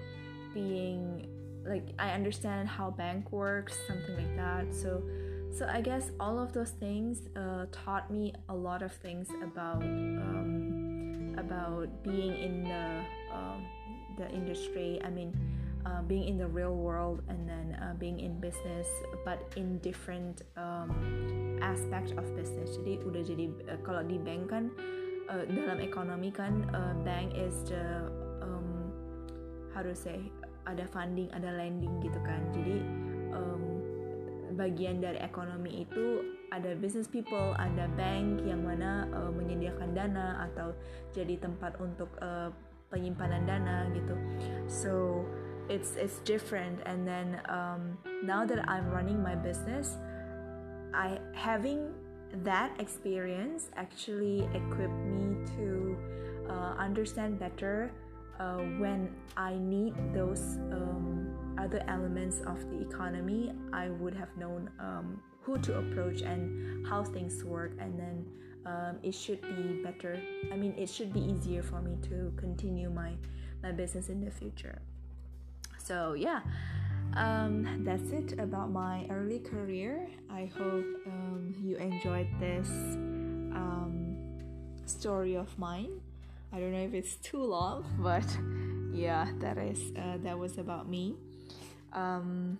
being 0.52 1.28
like 1.66 1.84
I 1.98 2.10
understand 2.10 2.68
how 2.68 2.90
bank 2.90 3.32
works, 3.32 3.76
something 3.86 4.14
like 4.16 4.36
that. 4.36 4.72
So, 4.72 5.02
so 5.50 5.66
I 5.66 5.80
guess 5.80 6.10
all 6.20 6.38
of 6.38 6.52
those 6.52 6.70
things 6.70 7.22
uh, 7.36 7.66
taught 7.72 8.10
me 8.10 8.34
a 8.48 8.54
lot 8.54 8.82
of 8.82 8.92
things 8.92 9.28
about 9.42 9.82
um, 9.82 10.65
about 11.38 11.88
being 12.02 12.34
in 12.34 12.64
the 12.64 12.86
um, 13.32 13.60
the 14.16 14.28
industry. 14.32 15.00
I 15.04 15.10
mean. 15.10 15.32
Uh, 15.86 16.02
being 16.02 16.26
in 16.26 16.36
the 16.36 16.50
real 16.50 16.74
world 16.74 17.22
and 17.30 17.46
then 17.46 17.78
uh, 17.78 17.94
being 17.94 18.18
in 18.18 18.34
business 18.42 18.90
but 19.24 19.38
in 19.54 19.78
different 19.86 20.42
um, 20.58 20.90
aspect 21.62 22.10
of 22.18 22.26
business 22.34 22.74
jadi 22.82 22.98
udah 23.06 23.22
jadi 23.22 23.46
uh, 23.70 23.78
kalau 23.86 24.02
di 24.02 24.18
bank 24.18 24.50
kan 24.50 24.66
uh, 25.30 25.46
dalam 25.46 25.78
ekonomi 25.78 26.34
kan 26.34 26.66
uh, 26.74 26.90
bank 27.06 27.30
is 27.38 27.54
the 27.70 28.02
um, 28.42 28.90
how 29.70 29.78
to 29.78 29.94
say 29.94 30.18
ada 30.66 30.82
funding 30.90 31.30
ada 31.30 31.54
lending 31.54 32.02
gitu 32.02 32.18
kan 32.26 32.42
jadi 32.50 32.82
um, 33.30 33.62
bagian 34.58 34.98
dari 34.98 35.18
ekonomi 35.22 35.86
itu 35.86 36.34
ada 36.54 36.78
business 36.78 37.10
people 37.10 37.54
ada 37.58 37.90
bank 37.98 38.42
yang 38.46 38.62
mana 38.62 39.10
uh, 39.10 39.32
menyediakan 39.34 39.94
dana 39.94 40.46
atau 40.50 40.74
jadi 41.10 41.40
tempat 41.40 41.78
untuk 41.82 42.10
uh, 42.22 42.50
penyimpanan 42.90 43.46
dana 43.46 43.90
gitu. 43.94 44.14
So 44.70 45.24
it's 45.66 45.98
it's 45.98 46.22
different. 46.22 46.82
And 46.86 47.02
then 47.02 47.42
um, 47.50 47.98
now 48.22 48.46
that 48.46 48.62
I'm 48.70 48.86
running 48.90 49.18
my 49.18 49.34
business 49.34 49.98
I 50.96 51.18
having 51.34 51.92
that 52.44 52.72
experience 52.80 53.68
actually 53.76 54.48
equipped 54.54 55.04
me 55.04 55.36
to 55.56 55.96
uh, 56.48 56.74
understand 56.78 57.38
better 57.38 57.92
uh, 58.40 58.58
when 58.80 59.10
I 59.36 59.54
need 59.54 59.94
those 60.14 60.58
um, 60.72 61.36
other 61.58 61.82
elements 61.88 62.40
of 62.46 62.58
the 62.70 62.80
economy, 62.80 63.52
I 63.72 63.88
would 63.88 64.14
have 64.14 64.28
known 64.36 64.70
um, 64.80 65.20
who 65.46 65.56
to 65.58 65.78
approach 65.78 66.22
and 66.22 66.84
how 66.86 67.04
things 67.04 67.44
work, 67.44 67.72
and 67.78 67.96
then 67.96 68.26
um, 68.66 68.98
it 69.04 69.14
should 69.14 69.40
be 69.42 69.80
better. 69.82 70.20
I 70.52 70.56
mean, 70.56 70.74
it 70.76 70.90
should 70.90 71.12
be 71.12 71.20
easier 71.20 71.62
for 71.62 71.80
me 71.80 71.96
to 72.08 72.32
continue 72.36 72.90
my 72.90 73.12
my 73.62 73.70
business 73.70 74.08
in 74.08 74.24
the 74.24 74.30
future. 74.30 74.82
So 75.78 76.14
yeah. 76.14 76.40
Um, 77.14 77.82
that's 77.82 78.10
it 78.10 78.38
about 78.38 78.70
my 78.70 79.06
early 79.08 79.38
career. 79.38 80.06
I 80.28 80.50
hope 80.58 80.84
um, 81.06 81.54
you 81.62 81.76
enjoyed 81.76 82.28
this 82.38 82.68
um, 82.68 84.18
story 84.84 85.34
of 85.34 85.56
mine. 85.58 86.00
I 86.52 86.60
don't 86.60 86.72
know 86.72 86.82
if 86.82 86.92
it's 86.92 87.14
too 87.16 87.42
long, 87.42 87.86
but 88.00 88.26
yeah, 88.92 89.28
that 89.38 89.56
is 89.56 89.92
uh, 89.96 90.18
that 90.24 90.38
was 90.38 90.58
about 90.58 90.90
me. 90.90 91.14
Um, 91.92 92.58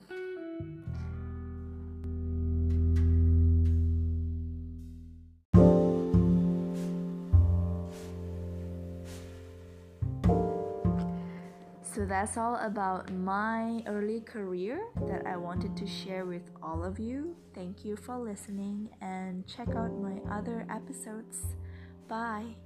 that's 12.16 12.38
all 12.38 12.57
about 12.62 13.12
my 13.12 13.83
early 13.87 14.22
career 14.22 14.81
that 15.07 15.26
I 15.26 15.37
wanted 15.37 15.76
to 15.76 15.87
share 15.87 16.24
with 16.24 16.50
all 16.62 16.83
of 16.83 16.98
you. 16.98 17.37
Thank 17.55 17.85
you 17.85 17.94
for 17.94 18.16
listening 18.16 18.88
and 19.02 19.46
check 19.46 19.68
out 19.76 19.92
my 20.00 20.16
other 20.35 20.66
episodes. 20.70 21.42
Bye. 22.09 22.57